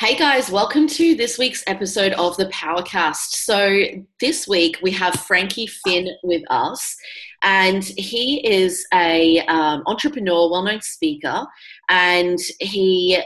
[0.00, 3.32] Hey guys, welcome to this week's episode of the Powercast.
[3.32, 3.82] So,
[4.18, 6.96] this week we have Frankie Finn with us,
[7.42, 11.46] and he is a um, entrepreneur, well-known speaker,
[11.90, 13.22] and he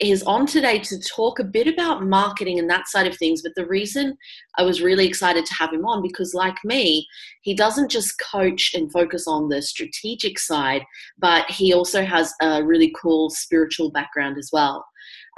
[0.00, 3.42] is on today to talk a bit about marketing and that side of things.
[3.42, 4.16] But the reason
[4.58, 7.06] I was really excited to have him on because, like me,
[7.42, 10.82] he doesn't just coach and focus on the strategic side,
[11.16, 14.84] but he also has a really cool spiritual background as well.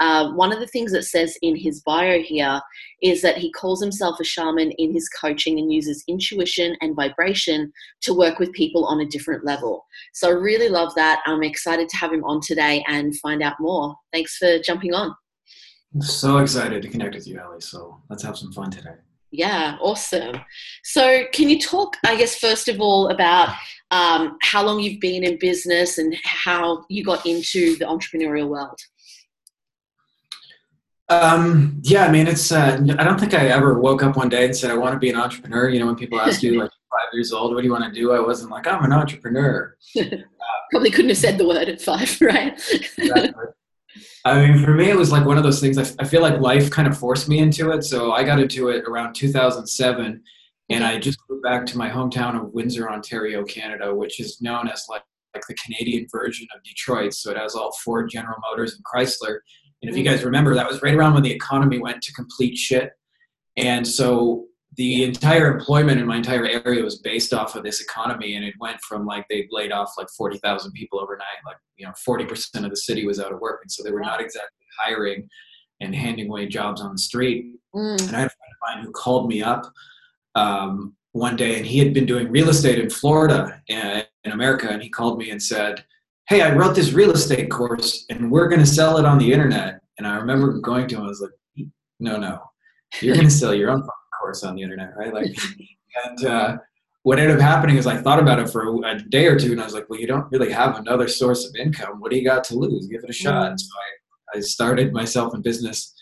[0.01, 2.61] Uh, one of the things that says in his bio here
[3.03, 7.71] is that he calls himself a shaman in his coaching and uses intuition and vibration
[8.01, 9.87] to work with people on a different level.
[10.15, 11.21] So I really love that.
[11.27, 13.95] I'm excited to have him on today and find out more.
[14.13, 15.15] Thanks for jumping on.
[15.95, 17.61] I'm so excited to connect with you, Ellie.
[17.61, 18.95] So let's have some fun today.
[19.33, 20.41] Yeah, awesome.
[20.83, 23.55] So, can you talk, I guess, first of all, about
[23.93, 28.81] um, how long you've been in business and how you got into the entrepreneurial world?
[31.11, 32.53] Um, yeah, I mean, it's.
[32.53, 34.99] Uh, I don't think I ever woke up one day and said I want to
[34.99, 35.69] be an entrepreneur.
[35.69, 38.01] You know, when people ask you like five years old, what do you want to
[38.01, 38.13] do?
[38.13, 39.77] I wasn't like I'm an entrepreneur.
[40.71, 42.53] Probably couldn't have said the word at five, right?
[42.73, 43.45] exactly.
[44.25, 45.79] I mean, for me, it was like one of those things.
[45.79, 47.83] I, I feel like life kind of forced me into it.
[47.83, 50.23] So I got into it around 2007,
[50.69, 54.69] and I just moved back to my hometown of Windsor, Ontario, Canada, which is known
[54.69, 55.03] as like
[55.35, 57.15] like the Canadian version of Detroit.
[57.15, 59.39] So it has all Ford, General Motors, and Chrysler
[59.83, 62.57] and if you guys remember, that was right around when the economy went to complete
[62.57, 62.93] shit.
[63.57, 68.37] And so the entire employment in my entire area was based off of this economy.
[68.37, 71.27] And it went from like they laid off like 40,000 people overnight.
[71.47, 73.61] Like, you know, 40% of the city was out of work.
[73.63, 75.29] And so they were not exactly hiring
[75.81, 77.55] and handing away jobs on the street.
[77.75, 78.07] Mm.
[78.07, 79.65] And I had a friend of mine who called me up
[80.35, 84.69] um, one day and he had been doing real estate in Florida and in America.
[84.69, 85.85] And he called me and said,
[86.31, 89.33] hey, I wrote this real estate course and we're going to sell it on the
[89.33, 89.81] internet.
[89.99, 91.67] And I remember going to him, I was like,
[91.99, 92.39] no, no,
[93.03, 93.87] you're going to sell your own
[94.19, 95.13] course on the internet, right?
[95.13, 95.37] Like,
[96.05, 96.57] and uh,
[97.03, 99.51] what ended up happening is I thought about it for a, a, day or two
[99.51, 101.99] and I was like, well, you don't really have another source of income.
[101.99, 102.87] What do you got to lose?
[102.87, 103.49] Give it a shot.
[103.49, 103.59] Mm-hmm.
[103.59, 103.69] So
[104.35, 105.93] I, I started myself in business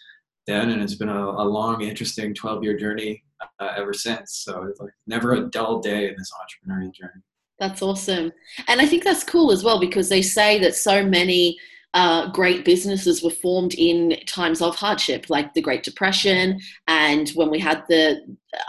[0.46, 3.24] then, and it's been a, a long, interesting 12 year journey
[3.60, 4.42] uh, ever since.
[4.44, 7.22] So it's like never a dull day in this entrepreneurial journey.
[7.58, 8.32] That's awesome.
[8.68, 11.58] And I think that's cool as well because they say that so many
[11.94, 16.60] uh, great businesses were formed in times of hardship, like the Great Depression.
[16.86, 18.20] And when we had the,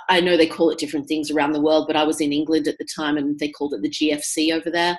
[0.08, 2.68] I know they call it different things around the world, but I was in England
[2.68, 4.98] at the time and they called it the GFC over there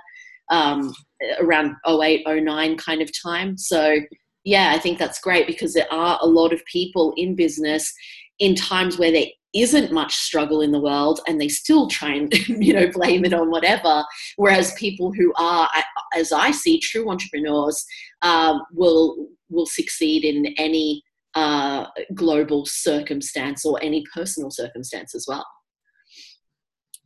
[0.50, 0.92] um,
[1.40, 3.56] around 08, 09 kind of time.
[3.56, 3.98] So,
[4.44, 7.92] yeah, I think that's great because there are a lot of people in business
[8.38, 12.32] in times where there isn't much struggle in the world and they still try and
[12.48, 14.04] you know blame it on whatever.
[14.36, 15.68] Whereas people who are
[16.14, 17.84] as i see true entrepreneurs
[18.22, 21.02] um, will will succeed in any
[21.34, 25.46] uh, global circumstance or any personal circumstance as well.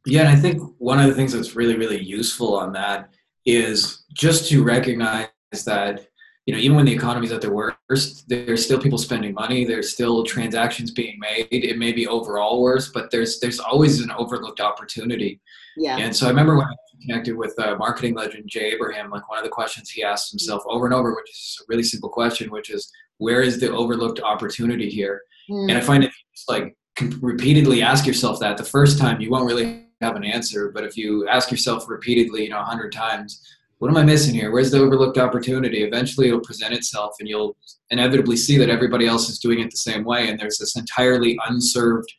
[0.07, 3.09] Yeah and i think one of the things that's really really useful on that
[3.47, 5.29] is just to recognize
[5.67, 6.09] that
[6.47, 9.65] you know, even when the economy's at their worst, there's still people spending money.
[9.65, 11.49] There's still transactions being made.
[11.51, 15.41] It may be overall worse, but there's there's always an overlooked opportunity.
[15.77, 15.97] Yeah.
[15.97, 16.75] And so I remember when I
[17.07, 20.63] connected with uh, marketing legend Jay Abraham, like one of the questions he asked himself
[20.67, 24.21] over and over, which is a really simple question, which is, where is the overlooked
[24.21, 25.23] opportunity here?
[25.51, 25.71] Mm.
[25.71, 26.77] And I find it just like
[27.21, 30.71] repeatedly ask yourself that the first time, you won't really have an answer.
[30.73, 33.43] But if you ask yourself repeatedly, you know, a hundred times,
[33.79, 34.51] what am I missing here?
[34.51, 35.83] Where's the overlooked opportunity?
[35.83, 37.57] Eventually it'll present itself and you'll
[37.91, 40.29] inevitably see that everybody else is doing it the same way.
[40.29, 42.13] And there's this entirely unserved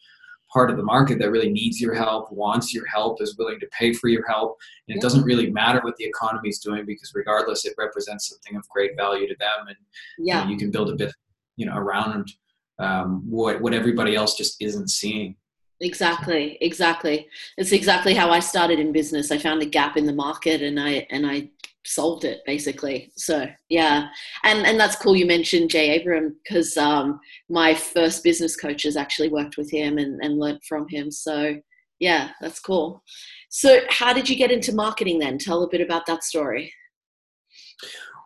[0.55, 3.67] part of the market that really needs your help, wants your help, is willing to
[3.77, 4.57] pay for your help.
[4.87, 8.55] And it doesn't really matter what the economy is doing because regardless, it represents something
[8.55, 9.67] of great value to them.
[9.67, 9.75] And
[10.17, 10.39] yeah.
[10.39, 11.13] you, know, you can build a bit,
[11.57, 12.31] you know, around
[12.79, 15.35] um, what, what everybody else just isn't seeing.
[15.81, 17.27] Exactly, exactly.
[17.57, 19.31] It's exactly how I started in business.
[19.31, 21.49] I found a gap in the market and I and I
[21.85, 23.11] solved it basically.
[23.17, 24.07] So yeah,
[24.43, 25.15] and and that's cool.
[25.15, 27.19] You mentioned Jay Abraham because um,
[27.49, 31.11] my first business coaches actually worked with him and and learned from him.
[31.11, 31.55] So
[31.99, 33.03] yeah, that's cool.
[33.49, 35.37] So how did you get into marketing then?
[35.37, 36.73] Tell a bit about that story.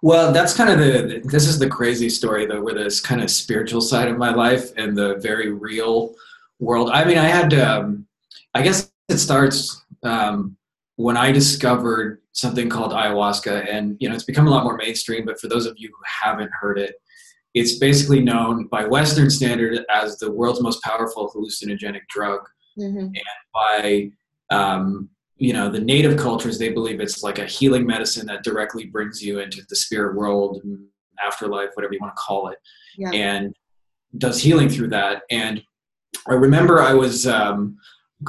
[0.01, 3.31] Well, that's kind of the this is the crazy story though, where this kind of
[3.31, 6.13] spiritual side of my life and the very real
[6.59, 6.89] world.
[6.91, 8.05] I mean, I had, um,
[8.53, 10.57] I guess it starts um,
[10.95, 15.25] when I discovered something called ayahuasca, and you know, it's become a lot more mainstream.
[15.25, 16.95] But for those of you who haven't heard it,
[17.53, 22.41] it's basically known by Western standard as the world's most powerful hallucinogenic drug,
[22.77, 22.97] mm-hmm.
[22.97, 23.15] and
[23.53, 24.09] by
[24.55, 28.85] um, you know the native cultures, they believe it's like a healing medicine that directly
[28.85, 30.61] brings you into the spirit world
[31.25, 32.57] afterlife, whatever you want to call it,
[32.97, 33.11] Yeah.
[33.11, 33.55] and
[34.17, 35.23] does healing through that.
[35.29, 35.61] And
[36.27, 37.77] I remember I was um,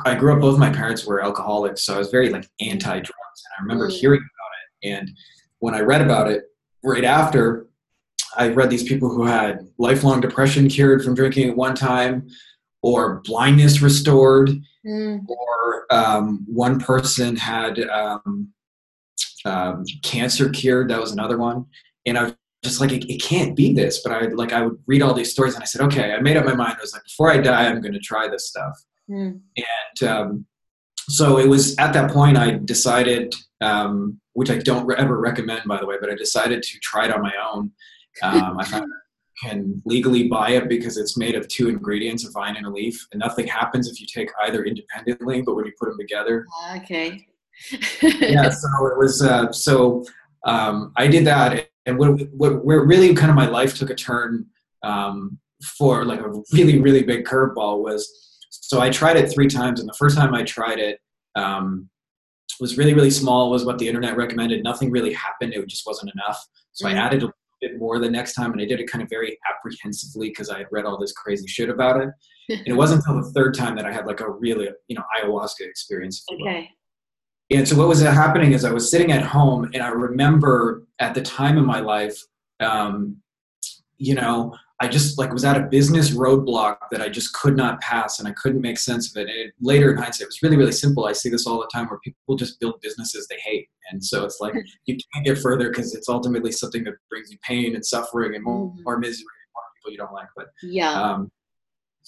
[0.05, 0.41] I grew up.
[0.41, 3.43] Both my parents were alcoholics, so I was very like anti drugs.
[3.45, 3.93] And I remember Mm.
[3.93, 5.11] hearing about it, and
[5.59, 6.45] when I read about it
[6.83, 7.67] right after,
[8.37, 12.29] I read these people who had lifelong depression cured from drinking at one time,
[12.83, 14.51] or blindness restored,
[14.87, 15.27] Mm.
[15.29, 18.49] or um, one person had um,
[19.45, 20.89] um, cancer cured.
[20.89, 21.67] That was another one,
[22.07, 24.03] and I was just like, it, it can't be this.
[24.03, 26.37] But I like I would read all these stories, and I said, okay, I made
[26.37, 26.77] up my mind.
[26.79, 28.77] I was like, before I die, I'm going to try this stuff.
[29.09, 29.41] Mm.
[29.57, 30.47] And um,
[31.09, 35.63] so it was at that point I decided, um, which I don't re- ever recommend,
[35.67, 37.73] by the way, but I decided to try it on my own.
[38.23, 42.31] Um, I found I can legally buy it because it's made of two ingredients, a
[42.31, 45.43] vine and a leaf, and nothing happens if you take either independently.
[45.43, 46.47] But when you put them together,
[46.77, 47.27] Okay.
[48.03, 48.51] yeah.
[48.51, 49.23] So it was.
[49.23, 50.05] Uh, so
[50.45, 53.95] um, I did that, and what, what, where really kind of my life took a
[53.95, 54.47] turn
[54.83, 55.39] um,
[55.79, 58.09] for like a really really big curveball was.
[58.51, 60.99] So I tried it three times, and the first time I tried it
[61.37, 61.89] um,
[62.61, 63.51] was really really small.
[63.51, 64.63] Was what the internet recommended.
[64.63, 65.55] Nothing really happened.
[65.55, 66.39] It just wasn't enough.
[66.73, 66.97] So I Mhm.
[66.99, 70.29] added a bit more the next time, and I did it kind of very apprehensively
[70.31, 72.09] because I had read all this crazy shit about it.
[72.51, 75.05] And it wasn't until the third time that I had like a really you know
[75.17, 76.25] ayahuasca experience.
[76.33, 76.69] okay.
[77.53, 81.15] And so what was happening is I was sitting at home, and I remember at
[81.15, 82.17] the time in my life,
[82.61, 83.17] um,
[83.99, 87.81] you know, I just like was at a business roadblock that I just could not
[87.81, 89.29] pass, and I couldn't make sense of it.
[89.29, 91.05] And it, later in hindsight, it was really, really simple.
[91.07, 94.25] I see this all the time where people just build businesses they hate, and so
[94.25, 94.55] it's like
[94.87, 98.45] you can't get further because it's ultimately something that brings you pain and suffering and
[98.45, 98.77] more, Mhm.
[98.85, 100.29] more misery, and more people you don't like.
[100.37, 100.93] But Yeah.
[101.03, 101.31] um,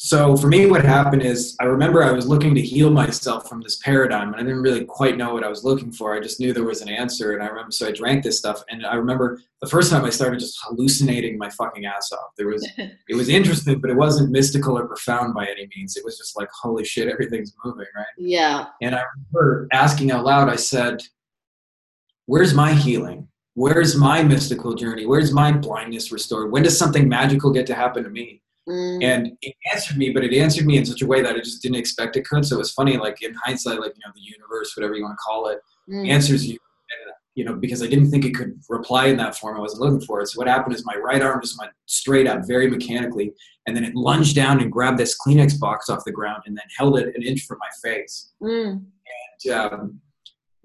[0.04, 3.60] so for me, what happened is I remember I was looking to heal myself from
[3.60, 6.12] this paradigm, and I didn't really quite know what I was looking for.
[6.12, 8.64] I just knew there was an answer, and I remember so I drank this stuff,
[8.68, 12.32] and I remember the first time I started just hallucinating my fucking ass off.
[12.36, 15.96] There was it was interesting, but it wasn't mystical or profound by any means.
[15.96, 18.06] It was just like holy shit, everything's moving, right?
[18.18, 18.66] yeah.
[18.82, 21.00] And I remember asking out loud, I said,
[22.26, 23.28] Where's my healing?
[23.54, 25.06] Where's my mystical journey?
[25.06, 26.50] Where's my blindness restored?
[26.50, 28.41] When does something magical get to happen to me?
[28.68, 29.02] Mm.
[29.02, 31.62] And it answered me, but it answered me in such a way that I just
[31.62, 32.44] didn't expect it could.
[32.44, 35.14] So it was funny, like in hindsight, like, you know, the universe, whatever you want
[35.18, 35.58] to call it,
[35.90, 36.08] Mm.
[36.08, 36.52] answers you.
[36.52, 39.82] And, you know, because I didn't think it could reply in that form, I wasn't
[39.82, 40.28] looking for it.
[40.28, 43.32] So what happened is my right arm just went straight up, very mechanically,
[43.66, 46.64] and then it lunged down and grabbed this Kleenex box off the ground and then
[46.78, 48.84] held it an inch from my face Mm.
[49.52, 50.00] um,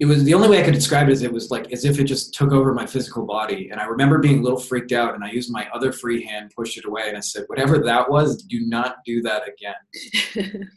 [0.00, 1.98] it was the only way I could describe it is it was like as if
[1.98, 3.70] it just took over my physical body.
[3.70, 6.52] And I remember being a little freaked out, and I used my other free hand,
[6.56, 10.70] pushed it away, and I said, "Whatever that was, do not do that again."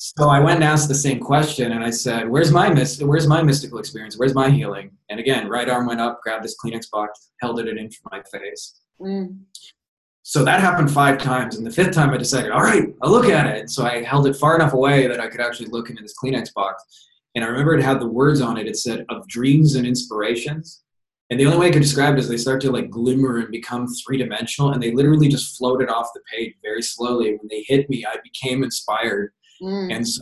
[0.00, 3.26] So I went and asked the same question, and I said, "Where's my myst- Where's
[3.26, 4.16] my mystical experience?
[4.16, 7.66] Where's my healing?" And again, right arm went up, grabbed this Kleenex box, held it
[7.66, 8.78] an inch from my face.
[9.00, 9.40] Mm.
[10.22, 13.28] So that happened five times, and the fifth time I decided, all right, I'll look
[13.28, 13.70] at it.
[13.70, 16.54] So I held it far enough away that I could actually look into this Kleenex
[16.54, 16.84] box.
[17.38, 18.66] And I remember it had the words on it.
[18.66, 20.82] It said, of dreams and inspirations.
[21.30, 23.48] And the only way I could describe it is they start to like glimmer and
[23.52, 27.36] become three dimensional, and they literally just floated off the page very slowly.
[27.36, 29.30] When they hit me, I became inspired.
[29.62, 29.94] Mm.
[29.94, 30.20] And so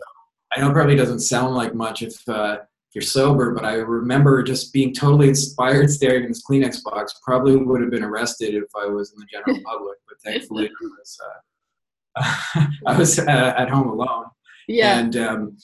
[0.54, 3.76] I know it probably doesn't sound like much if, uh, if you're sober, but I
[3.76, 7.14] remember just being totally inspired staring in this Kleenex box.
[7.24, 10.86] Probably would have been arrested if I was in the general public, but thankfully I
[10.98, 14.26] was, uh, I was uh, at home alone.
[14.68, 14.98] yeah.
[14.98, 15.56] And um,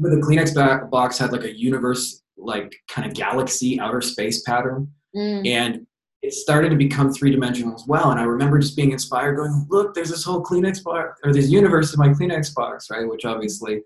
[0.00, 5.46] the Kleenex box had like a universe, like kind of galaxy outer space pattern Mm.
[5.46, 5.86] and
[6.22, 8.12] it started to become three dimensional as well.
[8.12, 11.50] And I remember just being inspired, going, "Look, there's this whole Kleenex box, or this
[11.50, 13.82] universe in my Kleenex box, right?" Which obviously,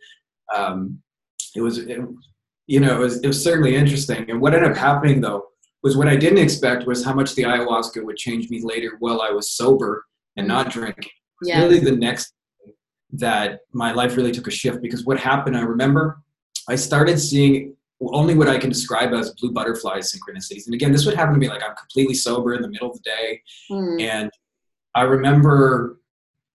[0.55, 1.03] um,
[1.57, 1.99] it was, it,
[2.69, 4.31] you know, it was, it was certainly interesting.
[4.31, 5.47] And what ended up happening though
[5.83, 9.21] was what I didn't expect was how much the ayahuasca would change me later while
[9.23, 10.05] I was sober
[10.37, 11.11] and not drinking.
[11.43, 11.63] Yeah.
[11.63, 12.33] really the next
[13.13, 16.21] that my life really took a shift because what happened, I remember,
[16.69, 20.67] I started seeing only what I can describe as blue butterfly synchronicities.
[20.67, 22.97] And again, this would happen to me like I'm completely sober in the middle of
[22.97, 23.43] the day.
[23.71, 24.03] Mm.
[24.03, 24.31] And
[24.95, 25.99] I remember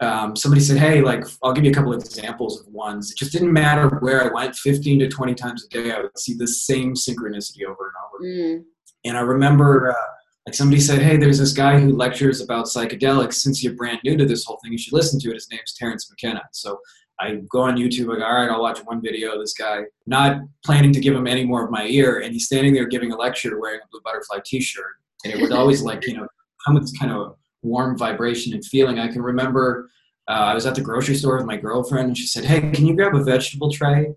[0.02, 3.12] um, somebody said, Hey, like, I'll give you a couple of examples of ones.
[3.12, 6.18] It just didn't matter where I went 15 to 20 times a day, I would
[6.18, 8.24] see the same synchronicity over and over.
[8.24, 8.64] Mm.
[9.06, 10.12] And I remember, uh,
[10.46, 13.36] like, somebody said, Hey, there's this guy who lectures about psychedelics.
[13.36, 15.36] Since you're brand new to this whole thing, you should listen to it.
[15.36, 16.42] His name's Terence McKenna.
[16.52, 16.80] So
[17.20, 20.38] I go on YouTube, like, all right, I'll watch one video of this guy, not
[20.66, 22.20] planning to give him any more of my ear.
[22.20, 24.96] And he's standing there giving a lecture wearing a blue butterfly t shirt.
[25.24, 26.28] And it would always, like, you know,
[26.66, 28.98] come with kind of warm vibration and feeling.
[28.98, 29.90] I can remember
[30.28, 32.86] uh, I was at the grocery store with my girlfriend, and she said, Hey, can
[32.86, 34.14] you grab a vegetable tray?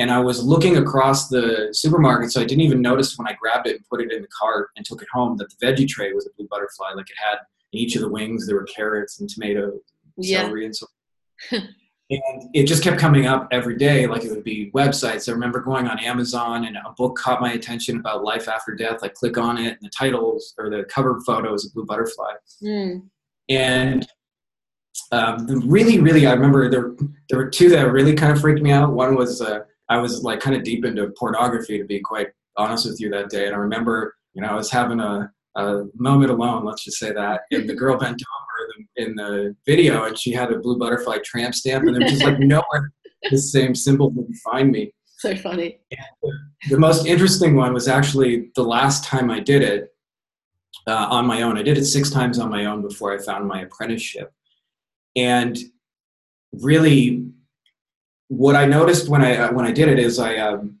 [0.00, 3.68] And I was looking across the supermarket, so I didn't even notice when I grabbed
[3.68, 6.12] it and put it in the cart and took it home that the veggie tray
[6.12, 6.88] was a blue butterfly.
[6.96, 7.38] Like it had
[7.72, 9.78] in each of the wings there were carrots and tomatoes,
[10.16, 10.42] Yeah.
[10.42, 10.86] celery, and so.
[11.50, 11.62] Forth.
[12.12, 14.08] And it just kept coming up every day.
[14.08, 15.28] Like it would be websites.
[15.28, 18.98] I remember going on Amazon and a book caught my attention about life after death.
[19.04, 22.32] I click on it, and the titles or the cover photo is a blue butterfly
[22.64, 23.02] Mm.
[23.48, 24.08] and
[25.12, 26.94] um, really, really, I remember there
[27.28, 28.92] there were two that really kind of freaked me out.
[28.92, 32.86] One was uh, I was like kind of deep into pornography, to be quite honest
[32.86, 33.46] with you, that day.
[33.46, 37.12] And I remember, you know, I was having a, a moment alone, let's just say
[37.12, 41.18] that, and the girl bent over in the video, and she had a blue butterfly
[41.24, 42.92] tramp stamp, and there was just like nowhere
[43.30, 44.94] the same symbol would find me.
[45.18, 45.80] So funny.
[46.70, 49.92] The most interesting one was actually the last time I did it
[50.86, 51.58] uh, on my own.
[51.58, 54.32] I did it six times on my own before I found my apprenticeship.
[55.16, 55.58] And
[56.52, 57.26] really,
[58.30, 60.78] what I noticed when I uh, when I did it is I um,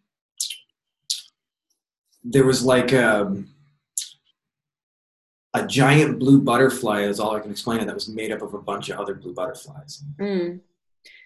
[2.22, 3.48] there was like um,
[5.54, 8.54] a giant blue butterfly is all I can explain it that was made up of
[8.54, 10.04] a bunch of other blue butterflies.
[10.20, 10.60] Mm.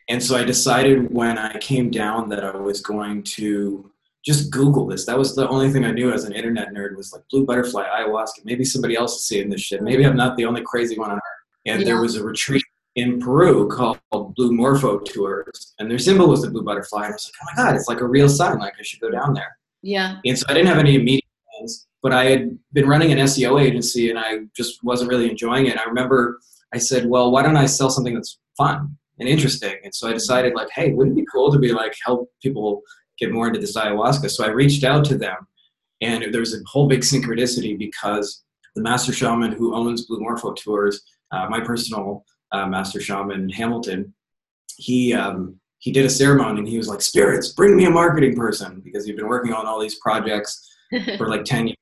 [0.08, 3.90] And so I decided when I came down that I was going to
[4.24, 5.04] just Google this.
[5.04, 7.84] That was the only thing I knew as an internet nerd was like blue butterfly
[7.84, 8.44] ayahuasca.
[8.44, 9.82] Maybe somebody else is seeing this shit.
[9.82, 11.22] Maybe I'm not the only crazy one on earth.
[11.66, 11.84] And Yeah.
[11.86, 12.64] there was a retreat
[12.96, 13.98] in Peru called
[14.36, 17.06] Blue Morpho Tours, and their symbol was the blue butterfly.
[17.06, 18.58] And I was like, oh my god, it's like a real sign.
[18.58, 19.56] Like I should go down there.
[19.82, 20.18] Yeah.
[20.24, 23.60] And so I didn't have any immediate plans, but I had been running an SEO
[23.60, 25.78] agency and I just wasn't really enjoying it.
[25.78, 26.38] I remember
[26.72, 29.76] I said, well, why don't I sell something that's fun and interesting?
[29.84, 32.82] And so I decided, like, hey, wouldn't it be cool to be like help people
[33.18, 34.28] get more into this ayahuasca?
[34.30, 35.36] So I reached out to them,
[36.00, 38.42] and there was a whole big synchronicity because
[38.74, 44.14] the master shaman who owns Blue Morpho Tours, uh, my personal uh, master shaman Hamilton,
[44.76, 48.36] he um, he did a ceremony and he was like, "Spirits, bring me a marketing
[48.36, 50.70] person," because he'd been working on all these projects
[51.18, 51.76] for like 10 years.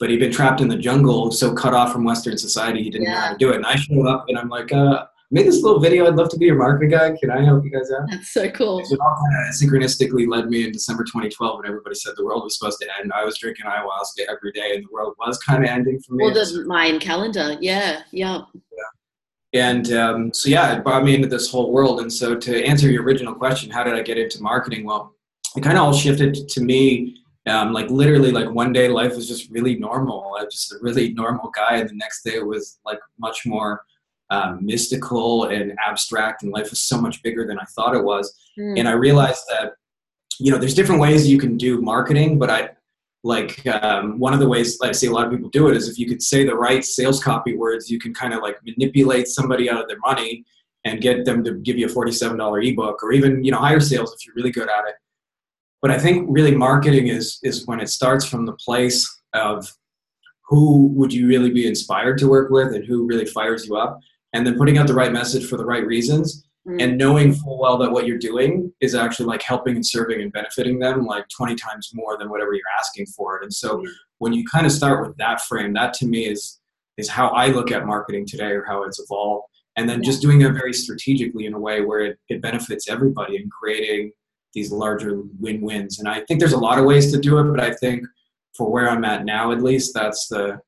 [0.00, 3.06] But he'd been trapped in the jungle, so cut off from Western society, he didn't
[3.08, 3.56] know how to do it.
[3.56, 6.06] And I showed up and I'm like, uh, made this little video.
[6.06, 7.16] I'd love to be your marketing guy.
[7.20, 8.06] Can I help you guys out?
[8.10, 8.84] That's so cool.
[8.84, 12.24] So it all kind of synchronistically led me in December 2012 when everybody said the
[12.24, 13.12] world was supposed to end.
[13.14, 16.24] I was drinking ayahuasca every day and the world was kind of ending for me.
[16.24, 17.56] Well, the Mayan calendar.
[17.60, 18.02] Yeah.
[18.10, 18.42] Yeah.
[19.54, 22.00] And um, so, yeah, it brought me into this whole world.
[22.00, 24.84] And so, to answer your original question, how did I get into marketing?
[24.84, 25.14] Well,
[25.56, 27.16] it kind of all shifted to me.
[27.46, 30.34] Um, like literally, like one day life was just really normal.
[30.38, 33.46] I was just a really normal guy, and the next day it was like much
[33.46, 33.82] more
[34.30, 38.34] um, mystical and abstract, and life was so much bigger than I thought it was.
[38.58, 38.80] Mm.
[38.80, 39.72] And I realized that
[40.40, 42.70] you know there's different ways you can do marketing, but I
[43.24, 45.88] like um, one of the ways I see a lot of people do it is
[45.88, 49.28] if you could say the right sales copy words, you can kind of like manipulate
[49.28, 50.44] somebody out of their money
[50.84, 54.12] and get them to give you a $47 ebook or even you know higher sales
[54.12, 54.94] if you're really good at it.
[55.80, 59.66] But I think really marketing is is when it starts from the place of
[60.46, 63.98] who would you really be inspired to work with and who really fires you up
[64.34, 66.82] and then putting out the right message for the right reasons Mm.
[66.82, 70.32] and knowing full well that what you're doing is actually like helping and serving and
[70.32, 73.36] benefiting them like 20 times more than whatever you're asking for.
[73.36, 73.86] It and so Mm.
[74.18, 76.60] when you kind of start with that frame that to me is
[76.96, 79.44] is how i look at marketing today or how it's evolved.
[79.76, 83.36] And then just doing it very strategically in a way where it, it benefits everybody
[83.36, 84.12] and creating
[84.54, 85.98] these larger win-wins.
[85.98, 88.04] And i think there's a lot of ways to do it but i think
[88.56, 90.58] for where i'm at now at least that's the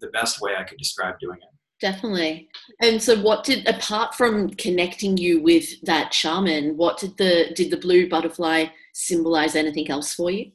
[0.00, 1.51] the best way i could describe doing it
[1.82, 2.48] Definitely.
[2.80, 7.72] And so what did apart from connecting you with that shaman, what did the did
[7.72, 10.52] the blue butterfly symbolize anything else for you?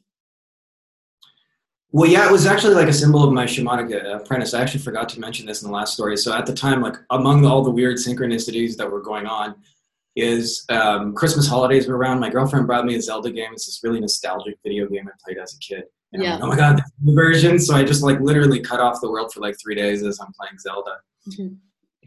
[1.90, 4.54] Well, yeah, it was actually like a symbol of my shamanic uh, apprentice.
[4.54, 6.16] I actually forgot to mention this in the last story.
[6.16, 9.54] So at the time, like among all the weird synchronicities that were going on,
[10.16, 12.20] is um, Christmas holidays were around.
[12.20, 13.52] My girlfriend brought me a Zelda game.
[13.52, 15.84] It's this really nostalgic video game I played as a kid.
[16.12, 16.34] And Yeah.
[16.36, 17.58] like, oh my god, this new version.
[17.58, 20.32] So I just like literally cut off the world for like three days as I'm
[20.32, 20.96] playing Zelda,
[21.28, 21.56] Mhm.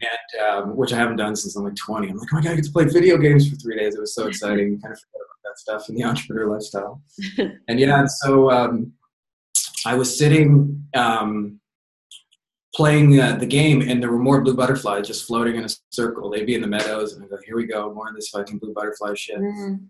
[0.00, 2.08] and um, which I haven't done since I'm like 20.
[2.08, 3.94] I'm like, oh my god, I get to play video games for three days.
[3.94, 4.80] It was so exciting.
[4.82, 7.02] kind of forgot about that stuff in the entrepreneur lifestyle.
[7.68, 8.92] and yeah, and so um,
[9.86, 11.60] I was sitting um,
[12.74, 16.30] playing uh, the game, and there were more blue butterflies just floating in a circle.
[16.30, 18.58] They'd be in the meadows, and I go, "Here we go, more of this fucking
[18.58, 19.86] blue butterfly shit." Mm.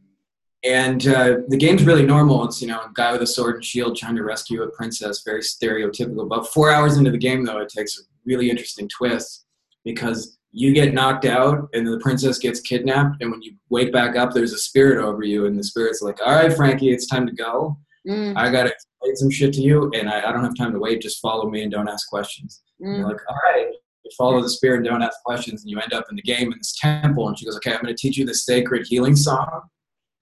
[0.64, 2.44] And uh, the game's really normal.
[2.44, 5.22] It's you know a guy with a sword and shield trying to rescue a princess,
[5.24, 6.22] very stereotypical.
[6.22, 9.44] About four hours into the game, though, it takes a really interesting twist
[9.84, 14.16] because you get knocked out and the princess gets kidnapped, and when you wake back
[14.16, 17.26] up, there's a spirit over you, and the spirit's like, "All right, Frankie, it's time
[17.26, 17.76] to go."
[18.06, 18.36] Mm.
[18.36, 21.00] I gotta explain some shit to you, and I, I don't have time to wait.
[21.00, 22.62] Just follow me and don't ask questions.
[22.80, 22.98] And Mm.
[22.98, 23.68] you're like, all right.
[24.04, 26.52] You follow the spirit and don't ask questions, and you end up in the game
[26.52, 27.28] in this temple.
[27.28, 29.62] And she goes, okay, I'm gonna teach you this sacred healing song,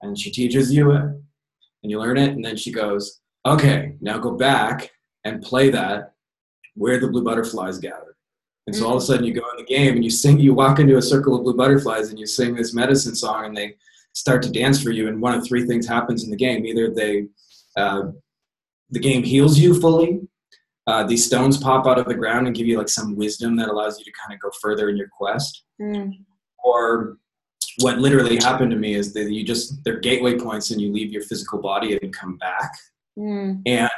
[0.03, 1.03] and she teaches you it.
[1.83, 4.91] and you learn it, and then she goes, "Okay, now go back
[5.25, 6.13] and play that
[6.75, 8.17] where the blue butterflies gather."
[8.67, 10.55] And so all of a sudden you go in the game and you sing, you
[10.55, 13.75] walk into a circle of blue butterflies and you sing this medicine song, and they
[14.13, 15.09] start to dance for you.
[15.09, 17.27] And one of three things happens in the game: either they
[17.77, 18.13] uh,
[18.91, 20.21] the game heals you fully.
[20.87, 23.69] Uh, these stones pop out of the ground and give you like some wisdom that
[23.69, 25.65] allows you to kind of go further in your quest.
[25.81, 26.13] Mm.
[26.65, 27.19] Or
[27.81, 31.13] what literally happened to me is that you just they're gateway points and you leave
[31.13, 32.73] your physical body and come back.
[33.19, 33.63] Mm.
[33.67, 33.91] And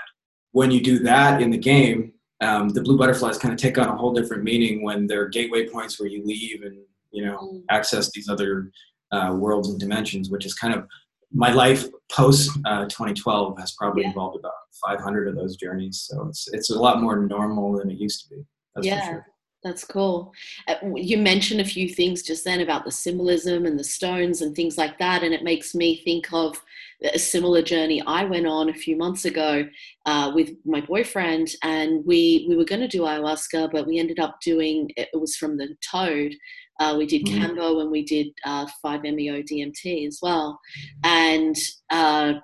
[0.50, 2.12] when you do that in the game,
[2.43, 5.69] um, the blue butterflies kind of take on a whole different meaning when they're gateway
[5.69, 6.77] points where you leave and
[7.11, 7.63] you know Mm.
[7.71, 8.71] access these other
[9.13, 10.87] uh, worlds and dimensions, which is kind of
[11.35, 14.09] my life post uh, 2012 has probably Yeah.
[14.09, 14.53] involved about
[14.87, 15.97] 500 of those journeys.
[16.09, 18.43] So it's it's a lot more normal than it used to be.
[18.75, 19.01] That's Yeah.
[19.01, 19.27] for sure.
[19.65, 20.33] That's cool.
[20.67, 24.57] Uh, You mentioned a few things just then about the symbolism and the stones and
[24.57, 26.61] things like that, and it makes me think of
[27.05, 29.65] a similar journey I went on a few months ago
[30.07, 34.19] uh, with my boyfriend, and we we were going to do ayahuasca, but we ended
[34.19, 36.35] up doing it was from the toad.
[36.81, 37.39] Uh, we did Mhm.
[37.39, 40.59] Kambo and we did uh, 5-MeO DMT as well,
[41.05, 41.57] and
[41.91, 42.35] uh,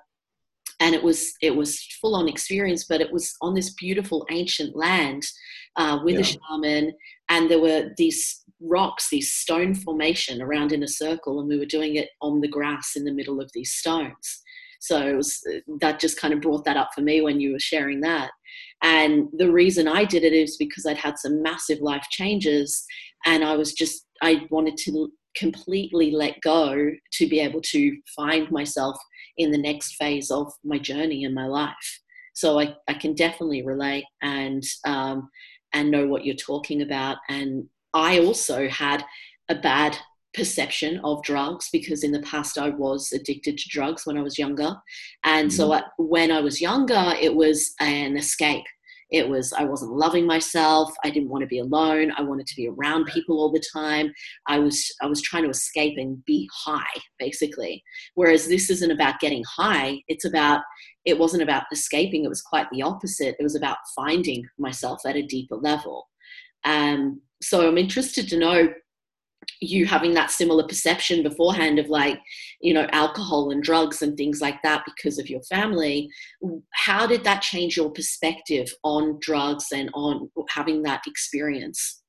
[0.79, 4.75] and it was it was full on experience, but it was on this beautiful ancient
[4.75, 5.23] land
[5.75, 6.93] uh, with a shaman,
[7.29, 11.65] and there were these rocks, these stone formation around in a circle, and we were
[11.65, 14.41] doing it on the grass in the middle of these stones.
[14.79, 15.41] So was
[15.81, 18.31] that just kind of brought that up for me when you were sharing that.
[18.81, 22.85] And the reason I did it is because I'd had some massive life changes,
[23.25, 28.49] and I was just I wanted to completely let go to be able to find
[28.51, 28.97] myself
[29.37, 32.01] in the next phase of my journey in my life.
[32.33, 35.29] So I, I can definitely relate and um,
[35.73, 37.17] and know what you're talking about.
[37.29, 39.03] And I also had
[39.49, 39.97] a bad
[40.33, 44.37] perception of drugs because in the past I was addicted to drugs when I was
[44.37, 44.75] younger.
[45.23, 48.65] And so I, when I was younger, it was an escape.
[49.11, 50.93] It was, I wasn't loving myself.
[51.03, 52.11] I didn't want to be alone.
[52.15, 54.13] I wanted to be around people all the time.
[54.45, 56.83] I was, I was trying to escape and be high,
[57.17, 57.83] basically.
[58.13, 59.99] Whereas this isn't about getting high.
[60.09, 60.61] It's about,
[61.05, 62.23] it wasn't about escaping.
[62.23, 63.35] It was quite the opposite.
[63.39, 66.07] It was about finding myself at a deeper level.
[66.63, 68.69] Um, so I'm interested to know
[69.61, 72.19] you having that similar perception beforehand of like
[72.61, 76.09] you know alcohol and drugs and things like that because of your family
[76.71, 82.01] how did that change your perspective on drugs and on having that experience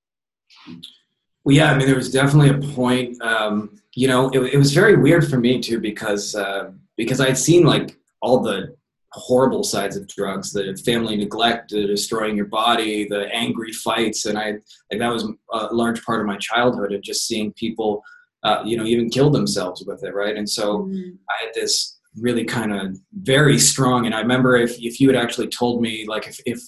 [1.45, 3.21] Well, yeah, I mean, there was definitely a point.
[3.23, 7.27] Um, you know, it, it was very weird for me too because uh, because I
[7.29, 8.77] had seen like all the
[9.13, 14.39] horrible sides of drugs, the family neglect, the destroying your body, the angry fights, and
[14.39, 14.53] I
[14.91, 18.03] like that was a large part of my childhood of just seeing people,
[18.45, 20.37] uh, you know, even kill themselves with it, right?
[20.37, 20.89] And so
[21.29, 25.17] I had this really kind of very strong, and I remember if if you had
[25.17, 26.61] actually told me like if if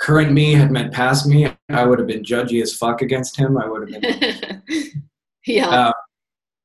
[0.00, 3.58] current me had met past me, I would have been judgy as fuck against him.
[3.58, 4.62] I would have been
[5.46, 5.92] yeah uh,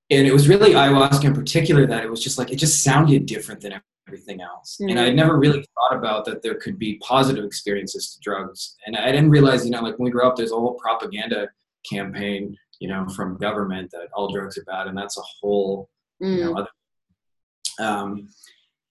[0.10, 3.26] and it was really ayahuasca in particular that it was just like it just sounded
[3.26, 3.74] different than
[4.10, 4.70] everything else.
[4.80, 8.76] And i had never really thought about that there could be positive experiences to drugs.
[8.86, 11.42] And i didn't realize you know like when we grew up there's a whole propaganda
[11.94, 12.42] campaign
[12.80, 16.54] you know from government that all drugs are bad and that's a whole you know
[16.54, 18.10] Mm, other um,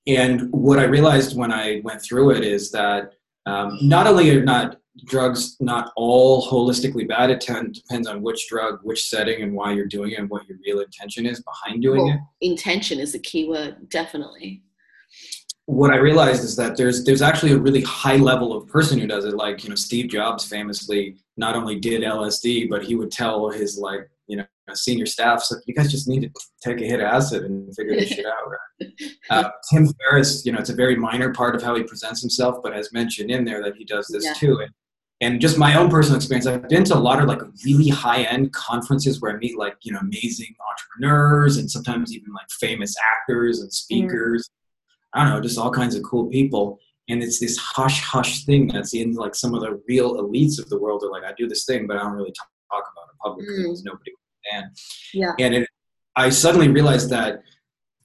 [0.07, 3.13] and what i realized when i went through it is that
[3.47, 8.49] um, not only are not drugs not all holistically bad it tend, depends on which
[8.49, 11.83] drug which setting and why you're doing it and what your real intention is behind
[11.83, 12.47] doing well, it.
[12.47, 14.63] intention is a key word definitely
[15.69, 19.07] what i realized is that there's there's actually a really high level of person who
[19.07, 19.35] does it.
[19.35, 23.77] Like you know steve jobs famously not only did lsd but he would tell his
[23.77, 26.31] like you know senior staff so you guys just need to
[26.65, 28.91] take a hit of acid and figure this shit out right?
[29.31, 32.63] Uh, tim ferriss you know it's a very minor part of how he presents himself
[32.63, 34.33] but has mentioned in there that he does this Yeah.
[34.33, 34.61] too.
[34.61, 34.71] And,
[35.21, 38.23] and just my own personal experience i've been to a lot of like really high
[38.23, 42.95] end conferences where i meet like you know amazing entrepreneurs and sometimes even like famous
[43.15, 44.49] actors and speakers
[45.15, 46.79] i don't know just all kinds of cool people.
[47.11, 50.69] And it's this hush hush thing that's in like some of the real elites of
[50.69, 51.03] the world.
[51.05, 53.55] Are like i do this thing but i don't really talk, talk about it publicly
[53.55, 53.63] Mm.
[53.65, 54.13] because nobody
[54.55, 54.77] understand.
[55.15, 55.33] Yeah.
[55.39, 55.69] And it,
[56.17, 57.43] i suddenly realized that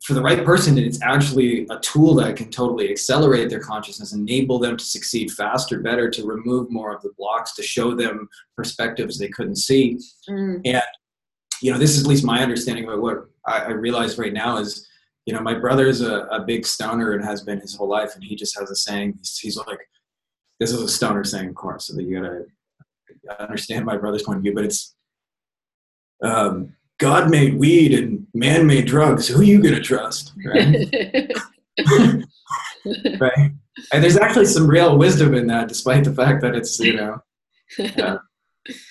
[0.06, 4.60] for the right person it's actually a tool that can totally accelerate their consciousness enable
[4.60, 9.18] them to succeed faster better to remove more of the blocks to show them perspectives
[9.18, 9.98] they couldn't see.
[10.30, 10.62] Mm,
[11.62, 14.58] you know this is at least my understanding of what i, I realize right now
[14.58, 14.88] is
[15.26, 18.24] you know my brother's a, a big stoner and has been his whole life and
[18.24, 19.80] he just has a saying he's, he's like
[20.60, 24.38] this is a stoner saying of course so that you gotta understand my brother's point
[24.38, 24.96] of view but it's
[26.24, 31.32] um, god made weed and man made drugs who are you gonna trust right?
[33.20, 33.52] right.
[33.92, 37.22] And there's actually some real wisdom in that, despite the fact that it's you know,
[37.98, 38.18] uh,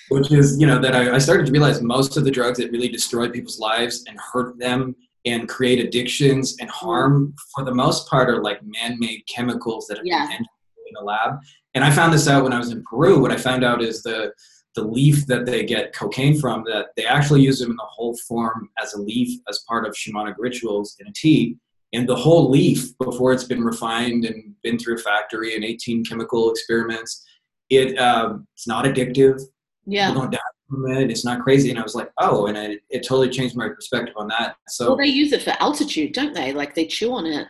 [0.09, 2.71] which is you know that I, I started to realize most of the drugs that
[2.71, 8.07] really destroy people's lives and hurt them and create addictions and harm for the most
[8.09, 10.23] part are like man-made chemicals that have Yeah.
[10.23, 10.47] been engineered
[10.87, 11.39] in a lab.
[11.73, 13.19] And I found this out when I was in Peru.
[13.21, 14.33] What I found out is the
[14.75, 18.17] the leaf that they get cocaine from that they actually use them in the whole
[18.27, 21.57] form as a leaf as part of shamanic rituals in a tea.
[21.93, 26.03] And the whole leaf, before it's been refined and been through a factory and 18
[26.05, 27.23] chemical experiments,
[27.69, 29.39] it um, it's not addictive
[29.85, 30.07] Yeah.
[30.07, 30.39] people don't die
[30.73, 31.09] from it.
[31.11, 31.69] It's not crazy.
[31.69, 34.55] And I was like, oh, and it, it totally changed my perspective on that.
[34.67, 36.51] So Well, they use it for altitude, don't they?
[36.53, 37.47] Like they chew on it.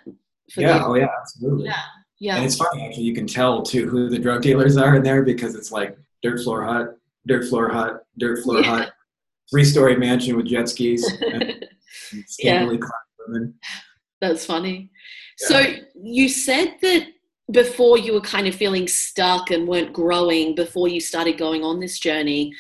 [0.53, 1.65] For yeah, the- oh yeah, absolutely.
[1.65, 1.81] yeah.
[2.19, 2.35] Yeah.
[2.37, 3.03] And it's funny actually.
[3.03, 6.41] You can tell too who the drug dealers are in there because it's like dirt
[6.41, 8.77] floor hut, dirt floor hut, dirt floor Yeah.
[8.77, 8.93] hut,
[9.51, 11.05] three story mansion with jet skis,
[12.41, 12.79] clad
[13.27, 13.53] women.
[14.21, 14.89] That's funny.
[15.37, 15.61] So
[16.01, 17.07] you said that
[17.51, 21.79] before you were kind of feeling stuck and weren't growing before you started going on
[21.79, 22.53] this journey.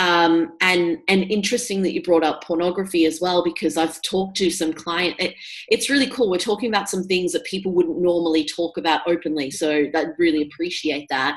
[0.00, 4.48] Um, and and interesting that you brought up pornography as well because I've talked to
[4.48, 5.14] some client.
[5.18, 5.34] It,
[5.68, 6.30] it's really cool.
[6.30, 9.50] We're talking about some things that people wouldn't normally talk about openly.
[9.50, 11.36] So I really appreciate that.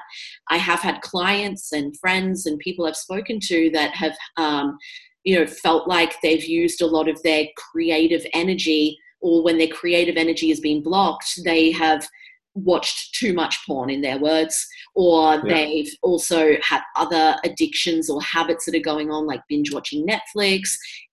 [0.49, 4.77] I have had clients and friends and people I've spoken to that have um,
[5.25, 9.67] you know felt like they've used a lot of their creative energy or when their
[9.67, 12.07] creative energy has been blocked, they have
[12.55, 15.53] watched too much porn in their words, or Yeah.
[15.55, 20.69] they've also had other addictions or habits that are going on, like binge watching Netflix,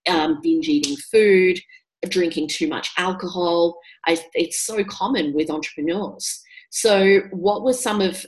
[0.07, 1.59] um, binge eating food,
[2.07, 3.77] drinking too much alcohol.
[4.05, 6.41] I, it's so common with entrepreneurs.
[6.69, 8.25] So, what were some of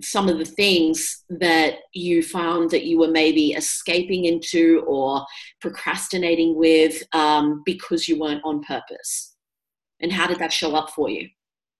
[0.00, 5.24] some of the things that you found that you were maybe escaping into or
[5.60, 9.34] procrastinating with um, because you weren't on purpose?
[10.00, 11.28] And how did that show up for you?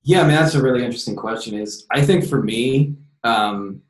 [0.05, 1.55] Yeah, I mean that's a really interesting question.
[1.59, 3.83] Is I think for me, um,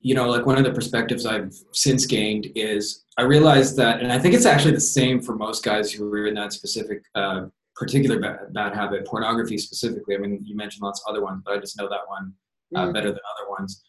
[0.00, 4.12] you know, like one of the perspectives I've since gained is I realized that, and
[4.12, 7.46] I think it's actually the same for most guys who are in that specific uh,
[7.76, 10.14] particular bad, bad habit, pornography specifically.
[10.14, 12.32] I mean, you mentioned lots of other ones, but I just know that one
[12.76, 12.94] uh, Mm.
[12.94, 13.82] better than other ones.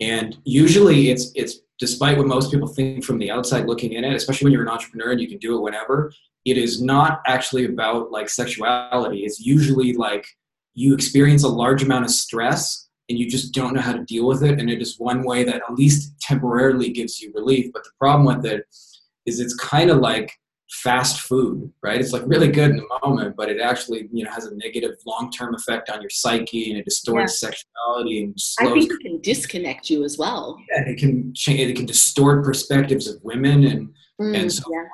[0.00, 4.14] And usually, it's it's despite what most people think from the outside looking in it,
[4.14, 6.12] especially when you're an entrepreneur and you can do it whenever.
[6.44, 9.20] It is not actually about like sexuality.
[9.20, 10.26] It's usually like
[10.74, 14.26] you experience a large amount of stress and you just don't know how to deal
[14.26, 14.58] with it.
[14.58, 17.70] And it is one way that at least temporarily gives you relief.
[17.72, 18.64] But the problem with it
[19.26, 20.32] is it's kind of like
[20.70, 22.00] fast food, right?
[22.00, 24.92] It's like really good in the moment, but it actually, you know, has a negative
[25.06, 29.90] long-term effect on your psyche and it distorts sexuality and I think it can disconnect
[29.90, 30.56] you as well.
[30.74, 34.84] and it can change, it can distort perspectives of women and Mm, and so yeah.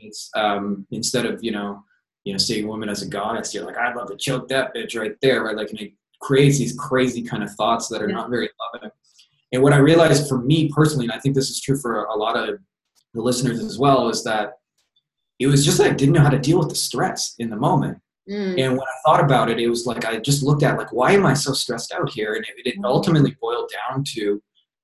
[0.00, 1.82] it's um, instead of you know
[2.26, 4.74] you know seeing a woman as a goddess you're like i'd love to choke that
[4.74, 8.08] bitch right there right like and it creates these crazy kind of thoughts that are
[8.08, 8.16] Yeah.
[8.16, 8.90] not very loving
[9.52, 12.16] and what i realized for me personally and i think this is true for a
[12.16, 12.58] lot of
[13.14, 14.54] the listeners as well is that
[15.38, 17.56] it was just that i didn't know how to deal with the stress in the
[17.56, 20.76] moment Mm, and when I thought about it, it was like I just looked at
[20.76, 22.34] like, why am I so stressed out here?
[22.34, 24.42] And it, it ultimately boiled down to,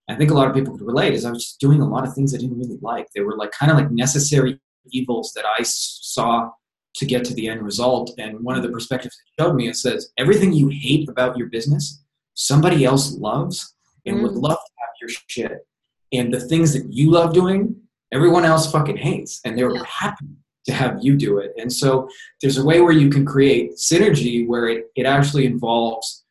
[0.09, 2.07] I think a lot of people could relate, is I was just doing a lot
[2.07, 3.09] of things I didn't really like.
[3.17, 4.61] They were like kind of like necessary
[4.93, 6.51] evils that I saw
[6.95, 8.13] to get to the end result.
[8.19, 11.49] And one of the perspectives it showed me is says everything you hate about your
[11.49, 12.03] business,
[12.35, 13.75] somebody else loves
[14.07, 14.43] and would Mm.
[14.43, 15.67] love to have your shit.
[16.13, 17.77] And the things that you love doing,
[18.13, 19.85] everyone else fucking hates, and they're Yeah.
[19.87, 20.27] happy
[20.67, 21.53] to have you do it.
[21.59, 22.09] And so
[22.41, 26.25] there's a way where you can create synergy where it, it actually involves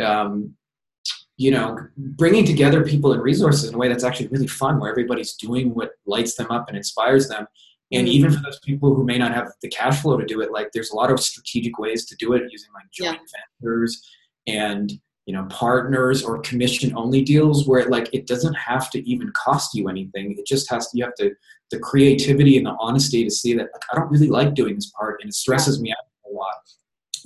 [0.00, 0.54] um,
[1.36, 4.90] you know bringing together people and resources in a way that's actually really fun where
[4.90, 7.46] everybody's doing what lights them up and inspires them
[7.92, 8.10] and Mm.
[8.10, 10.70] even for those people who may not have the cash flow to do it like
[10.72, 13.20] there's a lot of strategic ways to do it using like joint
[13.62, 14.02] ventures
[14.46, 14.92] and
[15.26, 19.30] you know partners or commission only deals where it, like it doesn't have to even
[19.36, 20.34] cost you anything.
[20.38, 21.34] It just has to, you have to
[21.70, 24.90] the creativity and the honesty to see that like i don't really like doing this
[24.98, 26.54] part and it stresses me out a lot.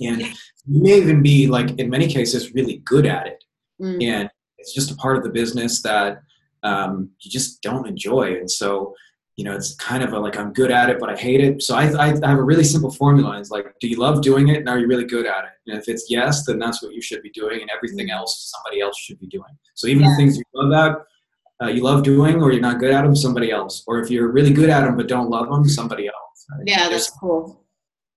[0.01, 0.21] And
[0.67, 3.43] you may even be like in many cases really good at it.
[3.81, 6.21] Mm, and it's just a part of the business that
[6.63, 8.37] um, you just don't enjoy.
[8.37, 8.93] And so
[9.35, 11.61] you know it's kind of a, like i'm good at it but i hate it.
[11.63, 13.39] So I, I have a really simple formula.
[13.39, 14.57] It's like do you love doing it?
[14.57, 15.51] And are you really good at it.
[15.67, 18.79] And if it's yes then that's what you should be doing and everything else somebody
[18.81, 19.53] else should be doing.
[19.73, 20.09] So even Yeah.
[20.11, 23.15] the things you love at uh, you love doing or you're not good at them
[23.15, 23.83] somebody else.
[23.87, 26.45] Or if you're really good at them but don't love them somebody else.
[26.51, 26.63] Right?
[26.67, 27.62] Yeah, There's- that's cool.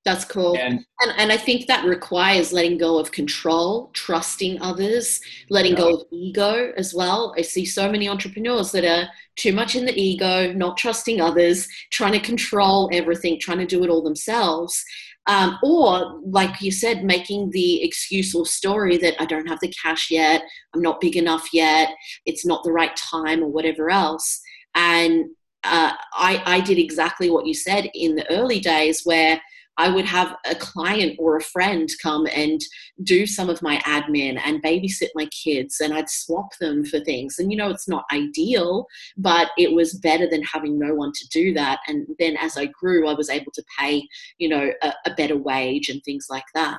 [0.07, 0.57] That's cool.
[0.57, 5.95] and And, and I think that requires letting go of control, trusting others, letting go
[5.95, 7.35] of ego as well.
[7.37, 11.67] I see so many entrepreneurs that are too much in the ego, not trusting others,
[11.91, 14.81] trying to control everything, trying to do it all themselves.
[15.27, 19.75] Um, or, like you said, making the excuse or story that I don't have the
[19.83, 21.89] cash yet, I'm not big enough yet,
[22.27, 24.41] it's not the right time, or whatever else.
[24.77, 25.25] And
[25.65, 29.41] uh, I, I did exactly what you said in the early days where
[29.79, 32.61] I would have a client or a friend come and
[33.03, 37.39] do some of my admin and babysit my kids, and I'd swap them for things.
[37.39, 38.87] And you know, it's not ideal,
[39.17, 41.81] but it was better than having no one to do that.
[41.87, 44.07] And then as I grew, I was able to pay,
[44.39, 46.79] you know, a, a better wage and things like that.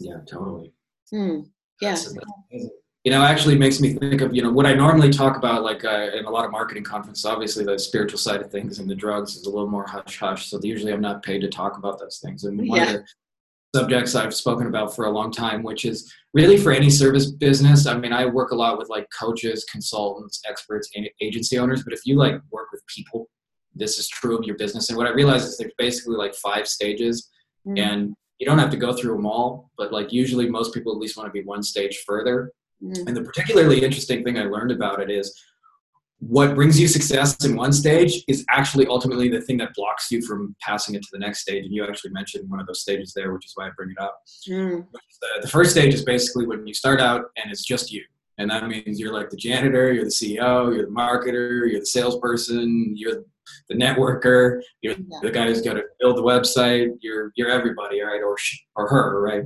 [0.00, 0.72] Yeah, totally.
[1.12, 1.48] Mm,
[1.80, 1.96] yeah.
[3.08, 5.82] You know, actually makes me think of, you know, what I normally talk about, like
[5.82, 8.94] uh, in a lot of marketing conferences, obviously the spiritual side of things and the
[8.94, 10.50] drugs is a little more hush hush.
[10.50, 12.44] So usually I'm not paid to talk about those things.
[12.44, 12.82] And one yeah.
[12.96, 13.00] of
[13.72, 17.30] the subjects I've spoken about for a long time, which is really for any service
[17.30, 17.86] business.
[17.86, 20.90] I mean, I work a lot with like coaches, consultants, experts,
[21.22, 23.30] agency owners, but if you like work with people,
[23.74, 24.90] this is true of your business.
[24.90, 27.30] And what I realize is there's basically like five stages
[27.66, 27.78] mm.
[27.78, 30.98] and you don't have to go through them all, but like usually most people at
[30.98, 33.08] least want to be one stage further Mm-hmm.
[33.08, 35.36] And the particularly interesting thing I learned about it is
[36.20, 40.20] what brings you success in one stage is actually ultimately the thing that blocks you
[40.22, 41.64] from passing it to the next stage.
[41.64, 44.02] And you actually mentioned one of those stages there, which is why I bring it
[44.02, 44.20] up.
[44.48, 44.86] Mm.
[44.90, 48.02] The, the first stage is basically when you start out and it's just you.
[48.38, 51.86] And that means you're like the janitor, you're the CEO, you're the marketer, you're the
[51.86, 53.24] salesperson, you're
[53.68, 55.18] the networker, you're yeah.
[55.22, 58.22] the guy who's got to build the website, you're you're everybody, right?
[58.22, 58.36] Or
[58.76, 59.42] or her, right?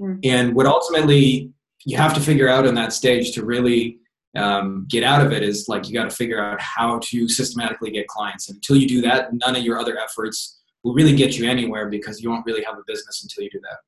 [0.00, 0.20] Mm.
[0.24, 1.52] And what ultimately
[1.84, 3.98] you have to figure out in that stage to really
[4.36, 7.90] um, get out of it is like you got to figure out how to systematically
[7.90, 8.48] get clients.
[8.48, 11.88] And until you do that, none of your other efforts will really get you anywhere
[11.88, 13.78] because you won't really have a business until you do that.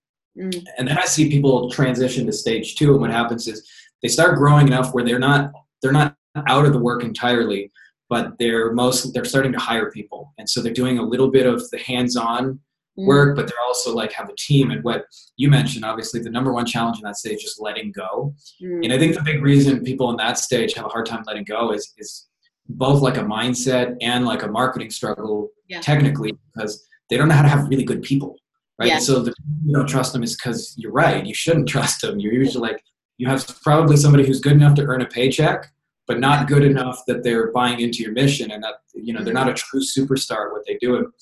[0.43, 0.65] Mm.
[0.79, 3.69] And then I see people transition to stage two, and what happens is
[4.03, 6.17] they start growing enough where they're not they're not
[6.49, 7.71] out of the work entirely,
[8.09, 11.47] but they're most they're starting to hire people, and so they're doing a little bit
[11.47, 12.59] of the hands-on.
[12.97, 14.71] Work, but they're also like have a team.
[14.71, 17.93] And what you mentioned, obviously, the number one challenge in that stage is just letting
[17.93, 18.35] go.
[18.63, 18.85] Mm.
[18.85, 21.45] And I think the big reason people in that stage have a hard time letting
[21.45, 22.29] go is is
[22.69, 25.81] both like a mindset and like a marketing struggle yeah.
[25.81, 28.37] technically because they don't know how to have really good people
[28.79, 28.99] right yeah.
[28.99, 32.33] so the you don't trust them is because you're right you shouldn't trust them you're
[32.33, 32.83] usually like
[33.19, 35.73] you have probably somebody who's good enough to earn a paycheck
[36.07, 39.35] but not good enough that they're buying into your mission and that you know they're
[39.35, 41.13] not a true superstar at what they do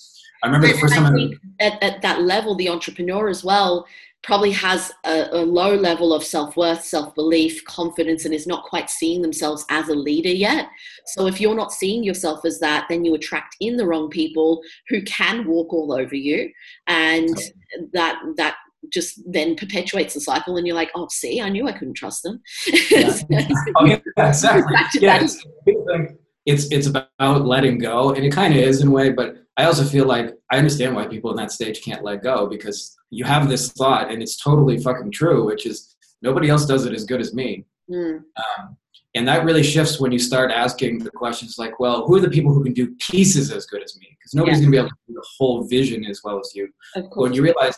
[0.42, 3.86] I remember the first time I, at, at that level, the entrepreneur as well
[4.22, 8.64] probably has a, a low level of self worth, self belief, confidence, and is not
[8.64, 10.68] quite seeing themselves as a leader yet.
[11.06, 14.62] So, if you're not seeing yourself as that, then you attract in the wrong people
[14.88, 16.50] who can walk all over you,
[16.86, 17.36] and
[17.92, 18.56] that that
[18.92, 22.22] just then perpetuates the cycle and you're like oh see i knew i couldn't trust
[22.22, 22.40] them.
[22.90, 23.14] Yeah.
[23.76, 24.74] oh, yeah, exactly.
[25.00, 25.44] yeah, it's,
[26.46, 29.64] it's, it's about letting go and it kind of is in a way but I
[29.66, 33.24] also feel like I understand why people in that stage can't let go because you
[33.24, 37.04] have this thought and it's totally fucking true, which is nobody else does it as
[37.04, 37.66] good as me.
[37.90, 38.22] Mm.
[38.36, 38.76] Um,
[39.14, 42.30] and that really shifts when you start asking the questions like, well, who are the
[42.30, 44.06] people who can do pieces as good as me?
[44.18, 44.62] Because nobody's yeah.
[44.62, 46.70] going to be able to do the whole vision as well as you.
[47.14, 47.76] When you realize,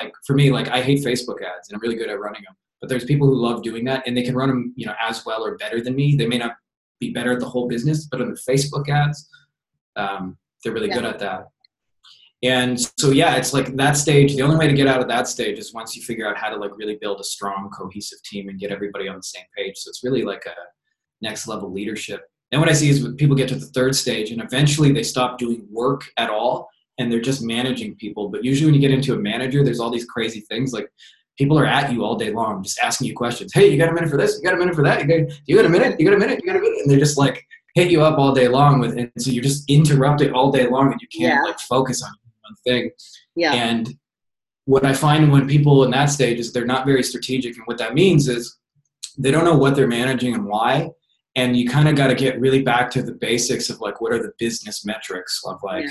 [0.00, 2.54] like, for me, like, I hate Facebook ads and I'm really good at running them.
[2.80, 5.26] But there's people who love doing that and they can run them, you know, as
[5.26, 6.14] well or better than me.
[6.14, 6.52] They may not
[7.00, 9.28] be better at the whole business, but on the Facebook ads,
[9.96, 10.94] um, they're really yeah.
[10.94, 11.48] good at that.
[12.42, 14.36] And so yeah, it's like that stage.
[14.36, 16.50] The only way to get out of that stage is once you figure out how
[16.50, 19.76] to like really build a strong, cohesive team and get everybody on the same page.
[19.76, 20.54] So it's really like a
[21.22, 22.20] next level leadership.
[22.52, 25.02] And what I see is when people get to the third stage and eventually they
[25.02, 28.28] stop doing work at all and they're just managing people.
[28.28, 30.88] But usually when you get into a manager, there's all these crazy things like
[31.38, 33.52] people are at you all day long, just asking you questions.
[33.54, 34.38] Hey, you got a minute for this?
[34.38, 35.00] You got a minute for that?
[35.00, 35.98] You got, you got a minute?
[35.98, 36.40] You got a minute?
[36.42, 36.78] You got a minute?
[36.82, 37.44] And they're just like,
[37.74, 40.92] hit you up all day long with and so you're just interrupted all day long
[40.92, 41.42] and you can't yeah.
[41.42, 42.10] like focus on
[42.42, 42.90] one thing.
[43.36, 43.52] Yeah.
[43.52, 43.94] And
[44.66, 47.76] what i find when people in that stage is they're not very strategic and what
[47.76, 48.56] that means is
[49.18, 50.88] they don't know what they're managing and why
[51.36, 54.12] and you kind of got to get really back to the basics of like what
[54.12, 55.90] are the business metrics of like yeah.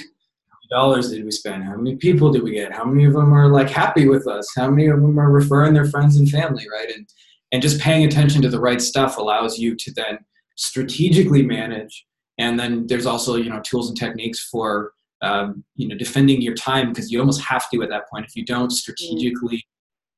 [0.70, 1.64] dollars did we spend?
[1.64, 2.72] How many people did we get?
[2.72, 4.48] How many of them are like happy with us?
[4.56, 6.90] How many of them are referring their friends and family right?
[6.96, 7.08] And
[7.52, 10.18] and just paying attention to the right stuff allows you to then
[10.56, 12.06] strategically manage.
[12.40, 16.56] And then there's also you know tools and techniques for um, you know defending your
[16.56, 18.26] time because you almost have to at that point.
[18.26, 19.66] If you don't strategically,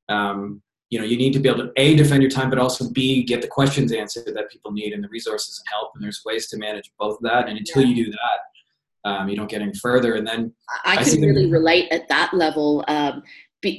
[0.08, 2.90] um, you know you need to be able to a defend your time, but also
[2.90, 5.92] b get the questions answered that people need and the resources and help.
[5.94, 7.48] And there's ways to manage both of that.
[7.48, 7.88] And until yeah.
[7.88, 10.14] you do that, um, you don't get any further.
[10.14, 10.52] And then
[10.84, 12.84] I, I can really relate at that level.
[12.88, 13.22] Um,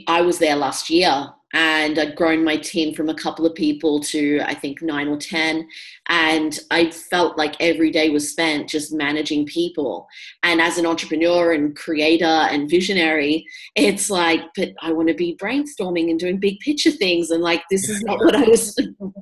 [0.08, 4.02] I was there last year and I'd grown my team from a couple of people
[4.02, 5.68] to I think nine or 10.
[6.10, 10.08] And I felt like every day was spent just managing people.
[10.44, 15.38] And as an entrepreneur and creator and visionary, it's like, but I want to be
[15.38, 17.32] brainstorming and doing big picture things.
[17.32, 18.78] And like, this is not what I was,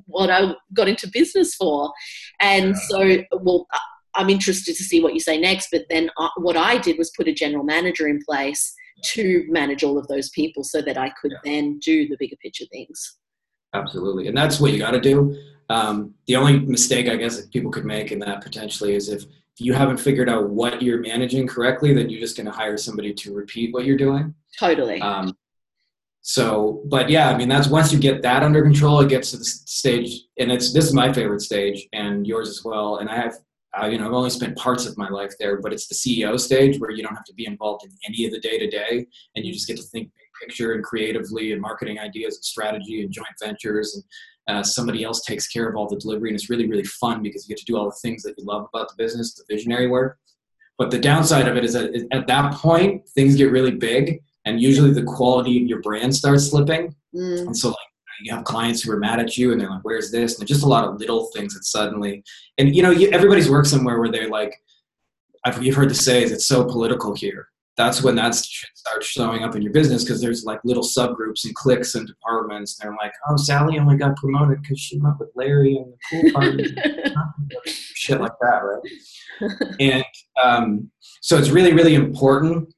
[0.06, 1.92] what I got into business for.
[2.40, 3.68] And so, well,
[4.16, 5.68] I'm interested to see what you say next.
[5.70, 9.84] But then uh, what I did was put a general manager in place to manage
[9.84, 11.38] all of those people so that I could yeah.
[11.44, 13.18] then do the bigger picture things.
[13.74, 14.28] Absolutely.
[14.28, 15.36] And that's what you got to do.
[15.68, 19.24] Um, the only mistake I guess that people could make in that potentially is if
[19.58, 23.12] you haven't figured out what you're managing correctly, then you're just going to hire somebody
[23.14, 24.34] to repeat what you're doing.
[24.58, 25.00] Totally.
[25.00, 25.36] Um,
[26.22, 29.36] so, but yeah, I mean, that's once you get that under control, it gets to
[29.36, 32.96] the stage, and it's this is my favorite stage, and yours as well.
[32.96, 33.36] And I have
[33.80, 36.38] uh, you know, I've only spent parts of my life there, but it's the CEO
[36.38, 39.06] stage where you don't have to be involved in any of the day to day,
[39.34, 43.02] and you just get to think big picture and creatively and marketing ideas and strategy
[43.02, 46.48] and joint ventures, and uh, somebody else takes care of all the delivery, and it's
[46.48, 48.88] really really fun because you get to do all the things that you love about
[48.88, 50.18] the business, the visionary work.
[50.78, 54.60] But the downside of it is that at that point things get really big, and
[54.60, 57.40] usually the quality of your brand starts slipping, mm.
[57.40, 57.76] and so like
[58.22, 60.38] you have clients who are mad at you and they're like, where's this?
[60.38, 62.22] And just a lot of little things that suddenly,
[62.58, 64.54] and you know, you, everybody's worked somewhere where they're like,
[65.44, 67.48] I've, you've heard the say is it's so political here.
[67.76, 71.54] That's when that starts showing up in your business because there's like little subgroups and
[71.54, 72.80] cliques and departments.
[72.80, 75.98] And they're like, oh, Sally only got promoted because she went with Larry and the
[76.10, 76.74] cool party.
[77.66, 79.52] Shit like that, right?
[79.78, 80.04] and
[80.42, 82.72] um, so it's really, really important.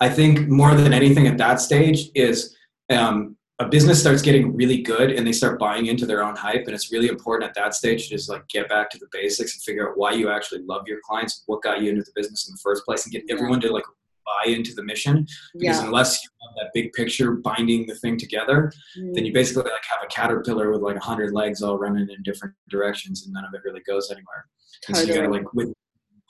[0.00, 2.56] I think more than anything at that stage is
[2.90, 6.64] um, a business starts getting really good and they start buying into their own hype
[6.66, 9.54] and it's really important at that stage to just like get back to the basics
[9.54, 12.48] and figure out why you actually love your clients what got you into the business
[12.48, 13.34] in the first place and get yeah.
[13.34, 13.84] everyone to like
[14.24, 15.26] buy into the mission
[15.58, 15.84] because yeah.
[15.84, 19.14] unless you have that big picture binding the thing together mm.
[19.14, 22.22] then you basically like have a caterpillar with like a hundred legs all running in
[22.22, 24.46] different directions and none of it really goes anywhere
[24.86, 25.06] totally.
[25.06, 25.72] so you gotta like with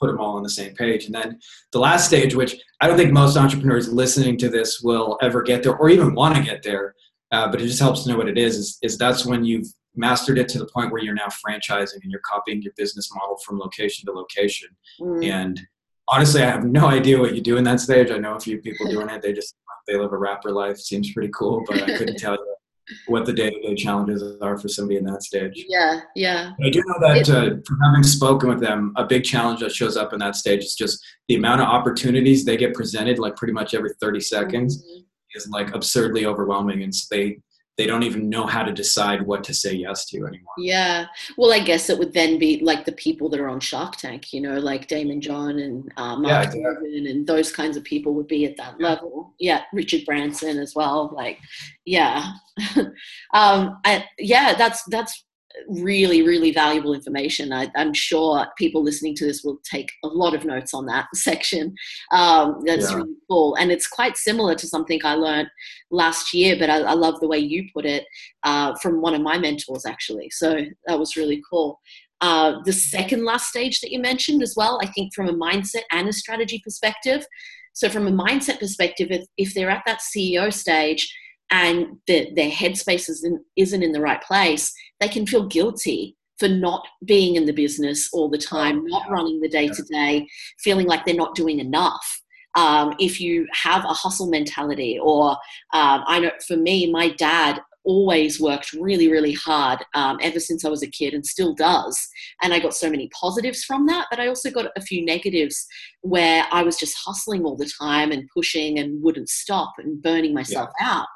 [0.03, 1.05] put them all on the same page.
[1.05, 1.39] And then
[1.71, 5.63] the last stage, which I don't think most entrepreneurs listening to this will ever get
[5.63, 6.95] there or even want to get there,
[7.33, 8.77] uh, but it just helps to know what it is, is.
[8.83, 12.21] Is that's when you've mastered it to the point where you're now franchising and you're
[12.21, 14.69] copying your business model from location to location.
[15.01, 15.25] Mm.
[15.25, 15.61] And
[16.07, 18.11] honestly, I have no idea what you do in that stage.
[18.11, 19.21] I know a few people doing it.
[19.21, 19.55] They just
[19.87, 20.77] they live a rapper life.
[20.77, 22.55] Seems pretty cool, but I couldn't tell you
[23.07, 25.65] what the day-to-day challenges are for somebody in that stage.
[25.67, 26.51] Yeah, yeah.
[26.59, 29.71] But I do know that uh, from having spoken with them, a big challenge that
[29.71, 33.35] shows up in that stage is just the amount of opportunities they get presented, like
[33.35, 34.83] pretty much every 30 seconds.
[34.83, 35.03] Mm-hmm
[35.35, 37.37] is like absurdly overwhelming and so they
[37.77, 40.53] they don't even know how to decide what to say yes to anymore.
[40.59, 41.07] Yeah.
[41.37, 44.31] Well, I guess it would then be like the people that are on Shark Tank,
[44.31, 48.27] you know, like Daymond John and uh, Mark yeah, and those kinds of people would
[48.27, 48.89] be at that yeah.
[48.89, 49.33] level.
[49.39, 49.63] Yeah.
[49.73, 51.11] Richard Branson as well.
[51.15, 51.39] Like,
[51.83, 52.33] yeah.
[53.33, 55.25] um, I, yeah, that's, that's
[55.67, 57.53] really, really valuable information.
[57.53, 61.07] I, am sure people listening to this will take a lot of notes on that
[61.13, 61.75] section.
[62.11, 62.97] Um, that's yeah.
[62.97, 63.55] really cool.
[63.55, 65.49] And it's quite similar to something I learned
[65.91, 68.05] last year, but I, I love the way you put it
[68.43, 70.29] uh, from one of my mentors, actually.
[70.31, 71.79] So that was really cool.
[72.21, 75.83] Uh, the second last stage that you mentioned as well, I think from a mindset
[75.91, 77.25] and a strategy perspective.
[77.75, 81.11] So, from a mindset perspective, if, if they're at that CEO stage,
[81.53, 86.47] and the, their headspace isn't, isn't in the right place, they can feel guilty for
[86.47, 90.27] not being in the business all the time, oh, not running the day to day,
[90.59, 92.21] feeling like they're not doing enough.
[92.55, 95.31] Um, if you have a hustle mentality, or
[95.73, 100.63] um, I know for me, my dad always worked really, really hard um, ever since
[100.63, 101.99] I was a kid and still does.
[102.41, 105.65] And I got so many positives from that, but I also got a few negatives
[106.01, 110.33] where I was just hustling all the time and pushing and wouldn't stop and burning
[110.33, 110.87] myself yeah.
[110.89, 111.07] out.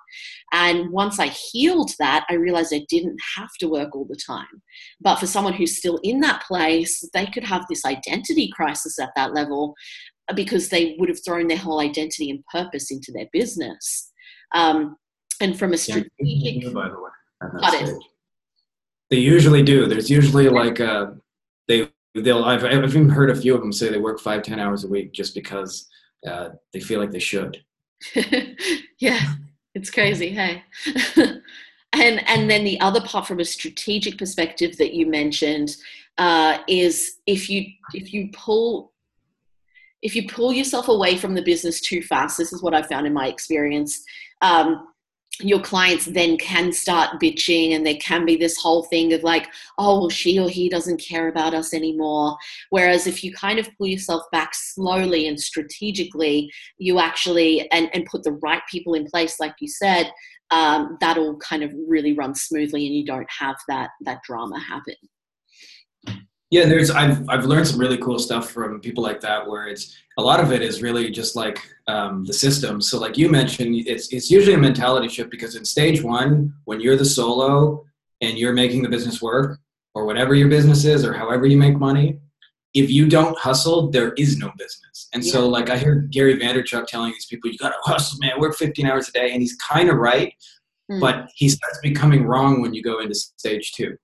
[0.53, 4.61] And once I healed that, I realized I didn't have to work all the time.
[5.01, 9.11] But for someone who's still in that place, they could have this identity crisis at
[9.15, 9.75] that level
[10.35, 14.11] because they would have thrown their whole identity and purpose into their business.
[14.53, 14.97] Um,
[15.41, 17.99] and from a strategic yeah, by the way
[19.09, 19.85] they usually do.
[19.85, 21.11] There's usually like a uh,
[21.67, 24.59] they they'll I've, I've even heard a few of them say they work five ten
[24.59, 25.87] hours a week just because
[26.27, 27.63] uh, they feel like they should.
[28.99, 29.35] Yeah
[29.77, 30.63] it's crazy hey.
[31.93, 35.77] And and then the other part from a strategic perspective that you mentioned
[36.17, 38.91] uh, is if you if you pull
[40.01, 43.07] if you pull yourself away from the business too fast this is what i found
[43.07, 44.03] in my experience
[44.41, 44.87] um,
[45.39, 49.47] your clients then can start bitching and there can be this whole thing of like
[49.77, 52.35] oh she or he doesn't care about us anymore.
[52.69, 58.05] Whereas if you kind of pull yourself back slowly and strategically you actually and, and
[58.05, 60.11] put the right people in place like you said
[60.49, 64.95] um, that'll kind of really run smoothly and you don't have that that drama happen
[66.49, 69.97] yeah there's i've i've learned some really cool stuff from people like that where it's
[70.17, 73.75] a lot of it is really just like um, the system so like you mentioned
[73.87, 77.85] it's it's usually a mentality shift because in stage one when you're the solo
[78.21, 79.59] and you're making the business work
[79.93, 82.19] or whatever your business is or however you make money
[82.73, 85.31] if you don't hustle there is no business and yeah.
[85.31, 88.85] so like i hear gary vaynerchuk telling these people you gotta hustle man work 15
[88.85, 90.33] hours a day and he's kind of right
[90.91, 90.99] mm.
[90.99, 93.95] but he starts becoming wrong when you go into stage two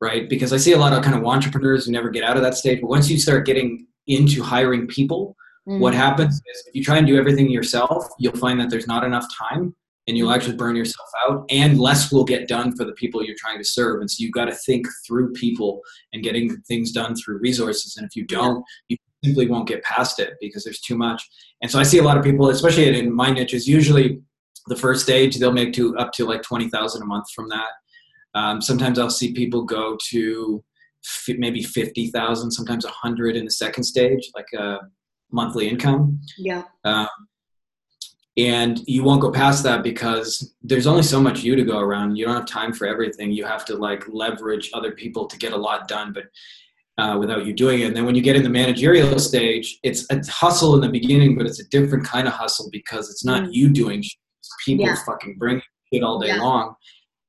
[0.00, 0.28] right?
[0.28, 2.54] Because I see a lot of kind of entrepreneurs who never get out of that
[2.54, 2.80] stage.
[2.80, 5.36] But once you start getting into hiring people,
[5.68, 5.80] mm-hmm.
[5.80, 9.04] what happens is if you try and do everything yourself, you'll find that there's not
[9.04, 9.74] enough time
[10.06, 13.36] and you'll actually burn yourself out and less will get done for the people you're
[13.38, 14.00] trying to serve.
[14.00, 15.82] And so you've got to think through people
[16.12, 17.96] and getting things done through resources.
[17.96, 21.22] And if you don't, you simply won't get past it because there's too much.
[21.60, 24.20] And so I see a lot of people, especially in my niches, usually
[24.68, 27.70] the first stage they'll make to up to like 20,000 a month from that
[28.34, 30.62] um, sometimes I'll see people go to
[31.28, 34.78] maybe 50,000, sometimes 100 in the second stage, like a
[35.30, 36.20] monthly income.
[36.36, 36.64] Yeah.
[36.84, 37.08] Um,
[38.36, 42.16] and you won't go past that because there's only so much you to go around.
[42.16, 43.32] You don't have time for everything.
[43.32, 46.24] You have to like leverage other people to get a lot done, but
[47.02, 47.86] uh, without you doing it.
[47.86, 51.36] And then when you get in the managerial stage, it's a hustle in the beginning,
[51.36, 53.48] but it's a different kind of hustle because it's not mm.
[53.52, 54.18] you doing shit.
[54.64, 54.96] people yeah.
[55.04, 56.40] fucking bring it all day yeah.
[56.40, 56.74] long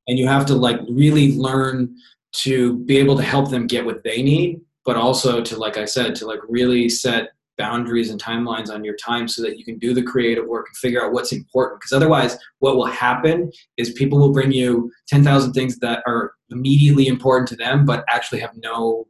[0.09, 1.95] and you have to like really learn
[2.31, 5.85] to be able to help them get what they need but also to like i
[5.85, 9.77] said to like really set boundaries and timelines on your time so that you can
[9.79, 13.91] do the creative work and figure out what's important because otherwise what will happen is
[13.93, 18.55] people will bring you 10,000 things that are immediately important to them but actually have
[18.55, 19.05] no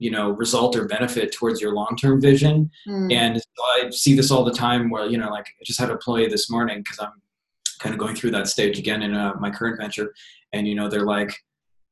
[0.00, 3.12] you know result or benefit towards your long-term vision mm.
[3.12, 3.40] and
[3.76, 6.26] i see this all the time where you know like i just had a employee
[6.26, 7.22] this morning because i'm
[7.80, 10.12] kind of going through that stage again in uh, my current venture.
[10.52, 11.34] And, you know, they're like,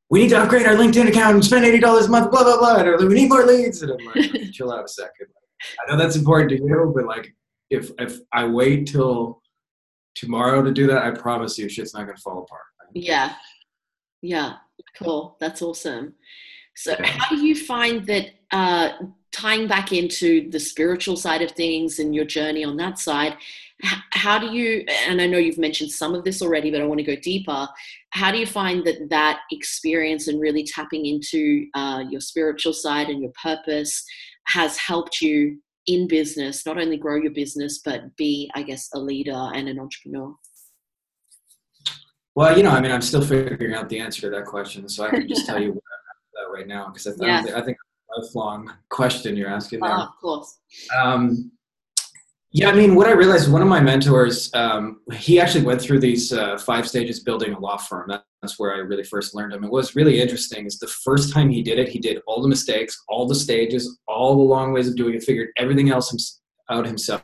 [0.09, 2.73] we need to upgrade our LinkedIn account and spend $80 a month, blah, blah, blah.
[2.73, 3.81] Like, we need more leads.
[3.83, 5.27] And I'm like, chill out a second.
[5.87, 7.33] I know that's important to you, but like,
[7.69, 9.41] if, if I wait till
[10.15, 12.61] tomorrow to do that, I promise you shit's not going to fall apart.
[12.93, 13.35] Yeah.
[14.21, 14.55] Yeah.
[14.97, 15.37] Cool.
[15.39, 16.15] That's awesome.
[16.75, 17.05] So, yeah.
[17.05, 18.89] how do you find that uh,
[19.31, 23.37] tying back into the spiritual side of things and your journey on that side?
[24.11, 26.99] How do you and i know you've mentioned some of this already but i want
[26.99, 27.67] to go deeper
[28.11, 33.09] how do you find that that experience and really tapping into uh, your spiritual side
[33.09, 34.03] and your purpose
[34.47, 35.57] has helped you
[35.87, 39.79] in business not only grow your business but be i guess a leader and an
[39.79, 40.33] entrepreneur
[42.35, 45.05] well you know i mean i'm still figuring out the answer to that question so
[45.05, 45.73] i can just tell you
[46.33, 47.43] that right now because I, yeah.
[47.55, 47.77] I think
[48.17, 49.91] a lifelong question you're asking there.
[49.91, 50.59] Uh, of course
[51.01, 51.51] um,
[52.51, 55.99] yeah, I mean, what I realized, one of my mentors, um, he actually went through
[55.99, 58.07] these uh, five stages building a law firm.
[58.09, 59.63] That, that's where I really first learned him.
[59.63, 60.65] It was really interesting.
[60.65, 63.99] Is the first time he did it, he did all the mistakes, all the stages,
[64.07, 66.39] all the long ways of doing it, figured everything else
[66.71, 67.21] out himself,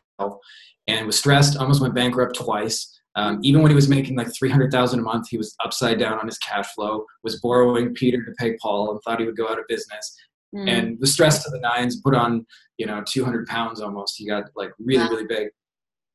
[0.87, 1.57] and was stressed.
[1.57, 2.91] Almost went bankrupt twice.
[3.15, 5.97] Um, even when he was making like three hundred thousand a month, he was upside
[5.97, 7.03] down on his cash flow.
[7.23, 10.15] Was borrowing Peter to pay Paul, and thought he would go out of business
[10.55, 10.69] mm.
[10.69, 12.45] and the stress to the nines put on
[12.77, 15.09] you know 200 pounds almost he got like really wow.
[15.09, 15.49] really big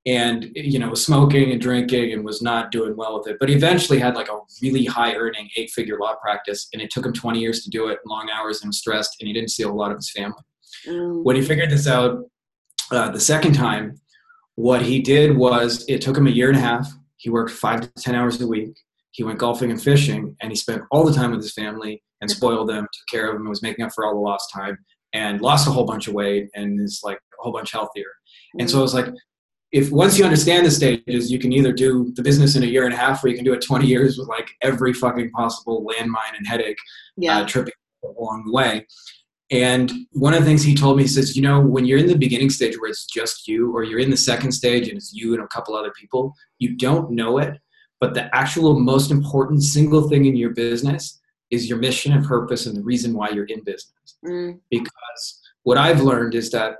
[0.06, 3.48] and you know was smoking and drinking and was not doing well with it but
[3.48, 7.04] he eventually had like a really high earning eight figure law practice and it took
[7.04, 9.62] him 20 years to do it long hours and was stressed and he didn't see
[9.62, 10.42] a lot of his family
[10.86, 11.22] mm.
[11.22, 12.24] when he figured this out
[12.92, 14.00] uh, the second time
[14.54, 17.80] what he did was it took him a year and a half he worked five
[17.80, 18.74] to ten hours a week
[19.10, 22.30] he went golfing and fishing and he spent all the time with his family and
[22.30, 24.78] spoiled them, took care of them, was making up for all the lost time,
[25.12, 28.04] and lost a whole bunch of weight and is like a whole bunch healthier.
[28.04, 28.60] Mm-hmm.
[28.60, 29.08] And so it was like,
[29.72, 32.84] if once you understand the stages, you can either do the business in a year
[32.84, 35.86] and a half, or you can do it 20 years with like every fucking possible
[35.86, 36.78] landmine and headache
[37.16, 37.38] yeah.
[37.38, 37.72] uh, tripping
[38.04, 38.86] along the way.
[39.52, 42.06] And one of the things he told me, he says, you know, when you're in
[42.06, 45.12] the beginning stage where it's just you, or you're in the second stage and it's
[45.12, 47.58] you and a couple other people, you don't know it.
[48.00, 51.19] But the actual most important single thing in your business
[51.50, 54.16] is your mission and purpose and the reason why you're in business.
[54.24, 54.60] Mm.
[54.70, 56.76] Because what I've learned is that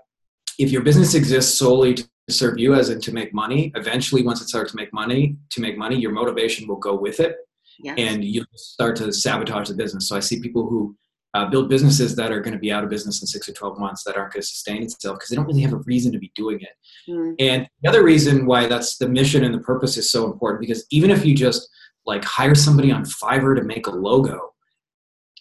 [0.58, 4.40] if your business exists solely to serve you as in to make money, eventually once
[4.40, 7.36] it starts to make money, to make money, your motivation will go with it.
[7.82, 7.96] Yes.
[7.98, 10.08] And you'll start to sabotage the business.
[10.08, 10.94] So I see people who
[11.34, 13.78] uh, build businesses that are going to be out of business in six or 12
[13.78, 16.18] months that aren't going to sustain itself because they don't really have a reason to
[16.18, 16.70] be doing it.
[17.08, 17.36] Mm.
[17.38, 20.84] And the other reason why that's the mission and the purpose is so important because
[20.90, 21.68] even if you just
[22.04, 24.49] like hire somebody on Fiverr to make a logo,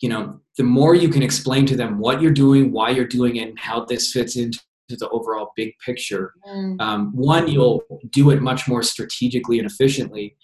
[0.01, 3.35] you know, the more you can explain to them what you're doing, why you're doing
[3.37, 6.79] it, and how this fits into the overall big picture, mm.
[6.81, 10.35] um, one, you'll do it much more strategically and efficiently.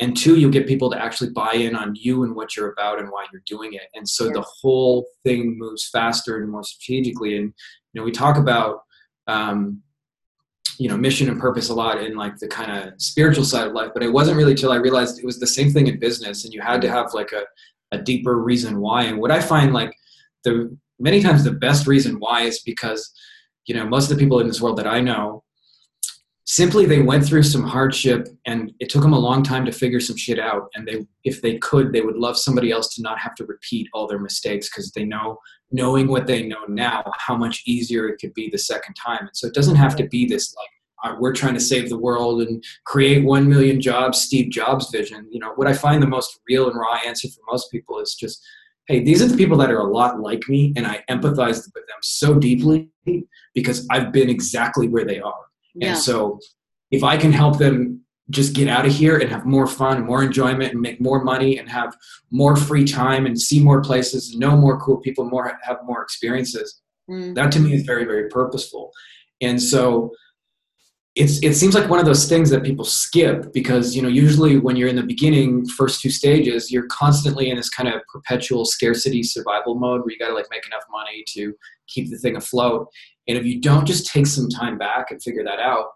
[0.00, 2.98] and two you'll get people to actually buy in on you and what you're about
[2.98, 4.32] and why you're doing it and so Yeah.
[4.38, 7.52] the whole thing moves faster and more strategically and
[7.92, 8.80] you know we talk about
[9.26, 9.82] um,
[10.78, 13.74] you know mission and purpose a lot in like the kind of spiritual side of
[13.74, 16.44] life but it wasn't really till i realized it was the same thing in business
[16.44, 17.42] and you had to have like a,
[17.92, 19.04] a deeper reason why.
[19.04, 19.94] And what i find like
[20.44, 23.12] the many times the best reason why is because
[23.66, 25.42] you know most of the people in this world that i know
[26.44, 30.00] simply they went through some hardship and it took them a long time to figure
[30.00, 30.68] some shit out.
[30.74, 33.88] And they if they could they would love somebody else to not have to repeat
[33.94, 35.38] all their mistakes because they know
[35.70, 39.20] knowing what they know now how much easier it could be the second time.
[39.20, 40.68] And so it doesn't have to be this like
[41.18, 45.38] we're trying to save the world and create 1 million jobs steve jobs vision you
[45.38, 48.44] know what i find the most real and raw answer for most people is just
[48.86, 51.74] hey these are the people that are a lot like me and i empathize with
[51.74, 52.90] them so deeply
[53.54, 55.44] because i've been exactly where they are
[55.74, 55.88] Yeah.
[55.90, 56.38] and so
[56.90, 60.22] if I can help them just get out of here and have more fun, more
[60.22, 61.96] enjoyment, and make more money and have
[62.30, 66.82] more free time and see more places, know more cool people, more have more experiences,
[67.10, 67.34] Mm.
[67.34, 68.92] that to me is very, very purposeful.
[69.40, 70.10] And so
[71.14, 74.58] it's it seems like one of those things that people skip because you know usually
[74.58, 78.64] when you're in the beginning first two stages you're constantly in this kind of perpetual
[78.64, 81.54] scarcity survival mode where you got to like make enough money to
[81.88, 82.88] keep the thing afloat.
[83.28, 85.88] And if you don't just take some time back and figure that out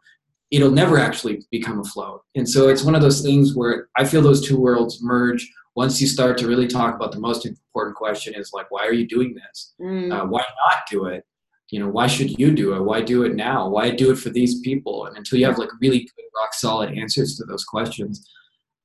[0.53, 2.23] it'll never actually become afloat.
[2.37, 6.01] And so it's one of those things where i feel those two worlds merge once
[6.01, 9.09] you start to really talk about the most important question is like why are you
[9.09, 9.75] doing this?
[9.81, 10.13] Mm.
[10.13, 11.25] uh, why not do it
[11.71, 14.31] you know why should you do it why do it now why do it for
[14.31, 18.29] these people and until you have like really good rock solid answers to those questions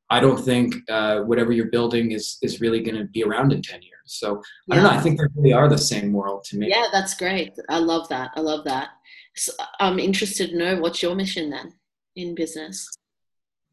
[0.09, 3.61] i don't think uh, whatever you're building is is really going to be around in
[3.61, 6.57] 10 years so i don't know i think they really are the same world to
[6.57, 7.53] me Yeah, that's great.
[7.69, 8.31] I love that.
[8.35, 8.89] I love that.
[9.35, 11.73] So I'm interested to know what's your mission then
[12.15, 12.87] in business.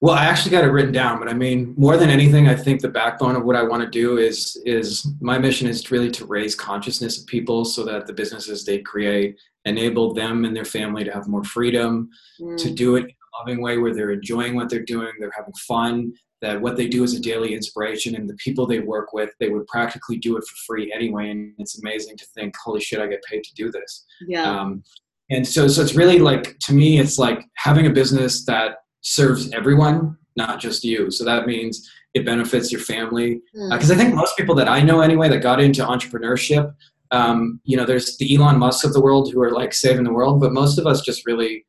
[0.00, 2.80] Well, I actually got it written down, but I mean, more than anything, I think
[2.80, 6.24] the backbone of what I want to do is is my mission is really to
[6.24, 11.02] raise consciousness of people so that the businesses they create enable them and their family
[11.04, 12.08] to have more freedom
[12.40, 12.56] Mm.
[12.58, 15.52] to do it in a loving way where they're enjoying what they're doing, they're having
[15.66, 19.30] fun, that what they do is a daily inspiration, and the people they work with,
[19.40, 21.30] they would practically do it for free anyway.
[21.30, 24.04] And it's amazing to think, holy shit, I get paid to do this.
[24.28, 24.48] Yeah.
[24.48, 24.84] Um,
[25.30, 29.50] and so, so it's really like to me, it's like having a business that serves
[29.52, 31.10] everyone, not just you.
[31.10, 33.40] So that means it benefits your family.
[33.56, 33.70] Mm.
[33.70, 36.74] Because I think most people that I know anyway that got into entrepreneurship,
[37.10, 40.12] um, you know, there's the Elon Musk of the world who are like saving the
[40.12, 41.64] world, but most of us just really,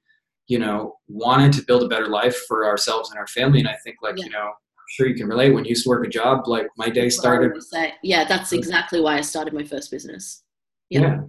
[0.48, 3.60] you know, wanted to build a better life for ourselves and our family.
[3.60, 4.26] And I think like, Yeah.
[4.26, 6.68] you know, I'm sure you can relate when you used to work a job, like
[6.78, 7.94] my day That's what I started.
[8.04, 10.44] Yeah, that's exactly why I started my first business.
[10.90, 11.02] Yeah.
[11.02, 11.22] yeah.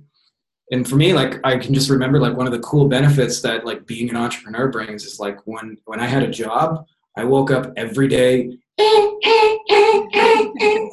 [0.73, 3.67] And for me, like I can just remember like one of the cool benefits that
[3.67, 7.51] like being an entrepreneur brings is like when when I had a job, I woke
[7.51, 10.01] up every day eh, eh, eh,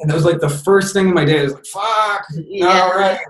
[0.00, 1.40] and that was like the first thing in my day.
[1.40, 2.24] I was like, fuck,
[2.62, 3.20] all right.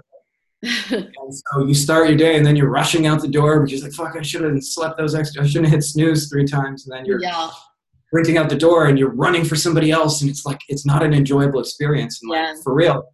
[0.90, 3.88] And so you start your day and then you're rushing out the door because you're
[3.88, 6.84] like, fuck, I should have slept those extra I shouldn't have hit snooze three times.
[6.86, 7.50] And then you're yeah.
[8.08, 11.04] sprinting out the door and you're running for somebody else and it's like it's not
[11.04, 12.20] an enjoyable experience.
[12.22, 12.54] And like Yeah.
[12.64, 13.04] for real,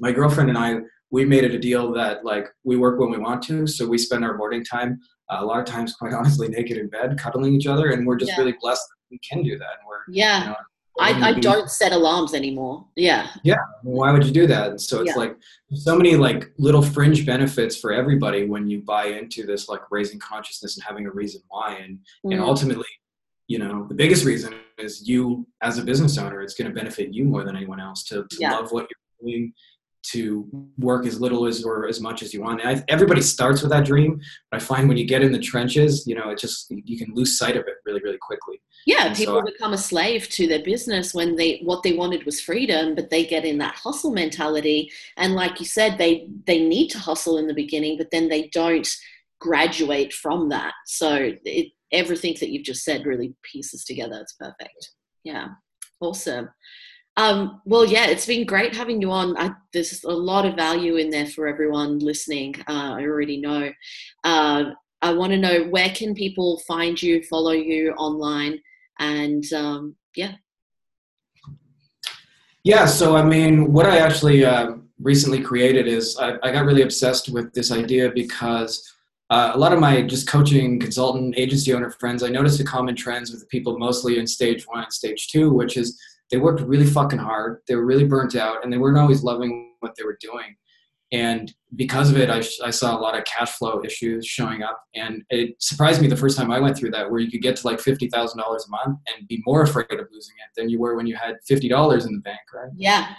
[0.00, 3.18] my girlfriend and I we made it a deal that like we work when we
[3.18, 5.00] want to, so we spend our morning time
[5.30, 8.16] uh, a lot of times, quite honestly, naked in bed, cuddling each other, and we're
[8.16, 8.38] just Yeah.
[8.38, 9.68] really blessed that we can do that.
[9.78, 10.40] And we're Yeah.
[10.42, 10.56] you know,
[10.98, 12.86] I, I don't set alarms anymore.
[12.96, 13.28] Yeah.
[13.42, 13.54] Yeah.
[13.82, 14.70] Why would you do that?
[14.70, 15.16] And so it's Yeah.
[15.16, 15.36] like
[15.72, 20.18] so many like little fringe benefits for everybody when you buy into this like raising
[20.18, 22.40] consciousness and having a reason why, and and Mm.
[22.40, 22.86] ultimately
[23.46, 27.12] you know the biggest reason is you as a business owner it's going to benefit
[27.12, 28.52] you more than anyone else to, to Yeah.
[28.52, 29.52] love what you're doing
[30.02, 30.48] to
[30.78, 33.84] work as little as or as much as you want I, everybody starts with that
[33.84, 34.18] dream
[34.50, 37.14] but i find when you get in the trenches you know it just you can
[37.14, 40.46] lose sight of it really really quickly Yeah, And people so- become a slave to
[40.46, 44.10] their business when they what they wanted was freedom, but they get in that hustle
[44.22, 44.90] mentality.
[45.18, 48.42] And like you said, they they need to hustle in the beginning, but then they
[48.60, 48.88] don't
[49.38, 50.72] graduate from that.
[50.86, 51.08] So
[51.44, 54.18] it, everything that you've just said really pieces together.
[54.22, 54.82] It's perfect.
[55.24, 55.48] Yeah,
[56.00, 56.48] awesome.
[57.20, 59.36] Um, well, yeah, it's been great having you on.
[59.36, 62.54] I, there's a lot of value in there for everyone listening.
[62.66, 63.70] Uh, I already know.
[64.24, 64.70] Uh,
[65.02, 68.58] I want to know where can people find you, follow you online,
[69.00, 70.32] and um, yeah,
[72.64, 76.82] Yeah, so I mean, what I actually uh, recently created is I, I got really
[76.82, 78.94] obsessed with this idea because
[79.28, 82.96] uh, a lot of my just coaching, consultant, agency owner friends, I noticed a common
[82.96, 86.00] trends with the people mostly in stage one and stage two, which is
[86.30, 89.74] they worked really fucking hard, they were really burnt out, and they weren't always loving
[89.80, 90.56] what they were doing.
[91.12, 94.80] and because of it, I, I saw a lot of cash flow issues showing up.
[94.94, 97.56] And it surprised me the first time I went through that, where you could get
[97.56, 100.96] to like $50,000 a month and be more afraid of losing it than you were
[100.96, 102.70] when you had $50 in the bank, right?
[102.76, 103.14] Yeah.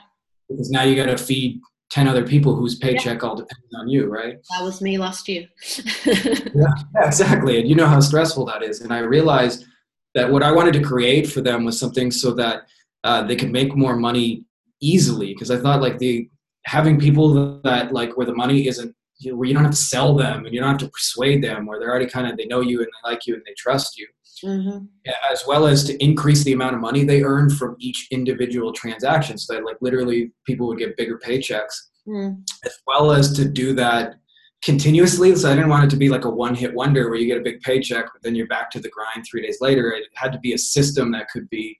[0.49, 3.28] Because now you got to feed 10 other people whose paycheck yeah.
[3.28, 4.38] all depends on you, right?
[4.51, 5.47] That was me last year.
[6.05, 6.14] yeah,
[6.53, 7.59] yeah, exactly.
[7.59, 8.82] And you know how stressful that is.
[8.82, 9.66] And I realized
[10.14, 12.64] that what I wanted to create for them was something so that
[13.03, 14.45] uh, they could make more money
[14.81, 15.33] easily.
[15.33, 16.29] Because I thought like the
[16.65, 19.77] having people that like where the money isn't you know, where you don't have to
[19.77, 22.45] sell them and you don't have to persuade them where they're already kind of they
[22.45, 24.07] know you and they like you and they trust you
[24.43, 24.85] mm-hmm.
[25.31, 29.37] as well as to increase the amount of money they earn from each individual transaction
[29.37, 32.35] so that like literally people would get bigger paychecks mm.
[32.65, 34.15] as well as to do that
[34.63, 37.27] continuously so i didn't want it to be like a one hit wonder where you
[37.27, 40.05] get a big paycheck but then you're back to the grind three days later it
[40.15, 41.77] had to be a system that could be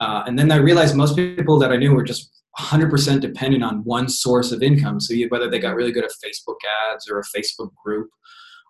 [0.00, 3.82] uh, and then i realized most people that i knew were just 100% dependent on
[3.84, 5.00] one source of income.
[5.00, 6.56] So you, whether they got really good at Facebook
[6.92, 8.08] ads or a Facebook group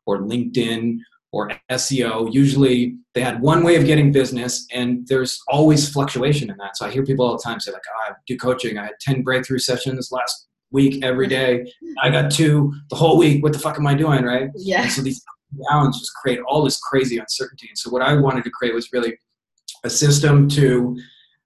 [0.06, 0.98] or LinkedIn
[1.32, 6.56] or SEO, usually they had one way of getting business and there's always fluctuation in
[6.58, 6.76] that.
[6.76, 8.78] So I hear people all the time say like, oh, I do coaching.
[8.78, 11.70] I had 10 breakthrough sessions last week every day.
[12.00, 13.42] I got two the whole week.
[13.42, 14.24] What the fuck am I doing?
[14.24, 14.48] Right.
[14.56, 14.82] Yeah.
[14.82, 15.22] And so these
[15.70, 17.68] downs just create all this crazy uncertainty.
[17.68, 19.18] And so what I wanted to create was really
[19.84, 20.96] a system to,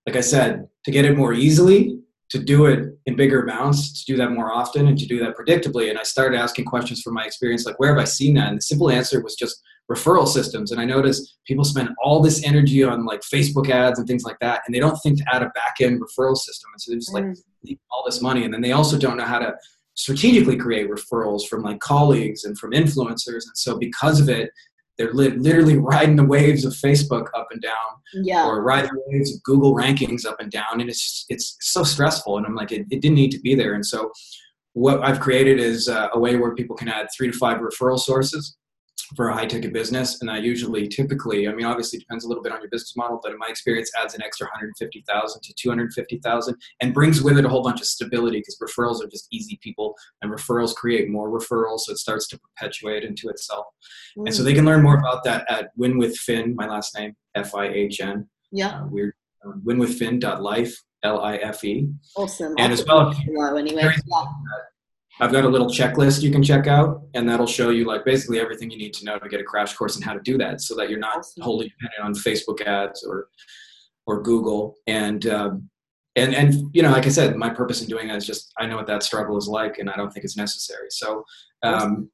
[0.08, 1.98] like I said, to get it more easily
[2.30, 5.36] to do it in bigger amounts, to do that more often, and to do that
[5.36, 5.90] predictably.
[5.90, 8.48] And I started asking questions from my experience, like, where have I seen that?
[8.48, 10.70] And the simple answer was just referral systems.
[10.70, 14.38] And I noticed people spend all this energy on like Facebook ads and things like
[14.40, 16.70] that, and they don't think to add a back end referral system.
[16.72, 17.78] And so they just like mm.
[17.90, 18.44] all this money.
[18.44, 19.54] And then they also don't know how to
[19.94, 23.44] strategically create referrals from like colleagues and from influencers.
[23.46, 24.50] And so because of it,
[24.98, 27.72] they're li- literally riding the waves of Facebook up and down,
[28.14, 28.46] yeah.
[28.46, 31.84] or riding the waves of Google rankings up and down, and it's just it's so
[31.84, 32.36] stressful.
[32.36, 33.74] And I'm like, it, it didn't need to be there.
[33.74, 34.10] And so,
[34.72, 37.98] what I've created is uh, a way where people can add three to five referral
[37.98, 38.57] sources
[39.16, 40.20] for a high ticket business.
[40.20, 43.20] And I usually, typically, I mean, obviously depends a little bit on your business model,
[43.22, 47.48] but in my experience, adds an extra 150,000 to 250,000 and brings with it a
[47.48, 51.80] whole bunch of stability because referrals are just easy people and referrals create more referrals.
[51.80, 53.66] So it starts to perpetuate into itself.
[54.16, 54.26] Mm.
[54.26, 57.14] And so they can learn more about that at Win with Fihn, my last name,
[57.34, 58.28] F I H N.
[58.52, 58.80] Yeah.
[58.80, 59.14] Uh, weird.
[59.44, 61.88] Um, winwithfihn.life, L I F E.
[62.16, 62.54] Awesome.
[62.58, 63.14] And as well,
[63.56, 63.82] anyway.
[63.82, 63.92] Yeah.
[65.20, 68.40] I've got a little checklist you can check out, and that'll show you like basically
[68.40, 70.60] everything you need to know to get a crash course on how to do that,
[70.60, 73.28] so that you're not wholly dependent on Facebook ads or
[74.06, 74.76] or Google.
[74.86, 75.70] And um,
[76.16, 78.66] and and you know, like I said, my purpose in doing that is just I
[78.66, 80.88] know what that struggle is like, and I don't think it's necessary.
[80.90, 81.24] So.
[81.62, 82.10] Um,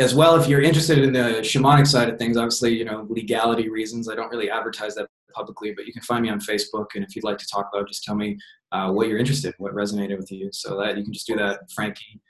[0.00, 3.68] as well, if you're interested in the shamanic side of things, obviously, you know, legality
[3.68, 6.86] reasons, I don't really advertise that publicly, but you can find me on Facebook.
[6.94, 8.38] And if you'd like to talk about, just tell me
[8.72, 10.50] uh, what you're interested in, what resonated with you.
[10.52, 11.60] So that you can just do that.
[11.74, 12.20] Frankie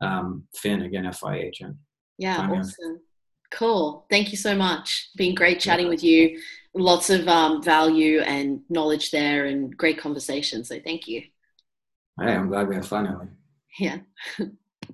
[0.00, 1.78] um, Fihn again, F I H N.
[2.18, 3.00] Yeah, awesome.
[3.50, 4.06] Cool.
[4.10, 5.10] Thank you so much.
[5.16, 6.40] Been great chatting with you.
[6.74, 10.64] Lots of um, value and knowledge there, and great conversation.
[10.64, 11.22] So thank you.
[12.20, 13.28] Hey, I'm glad we had fun, Ellie.
[13.78, 13.98] Yeah.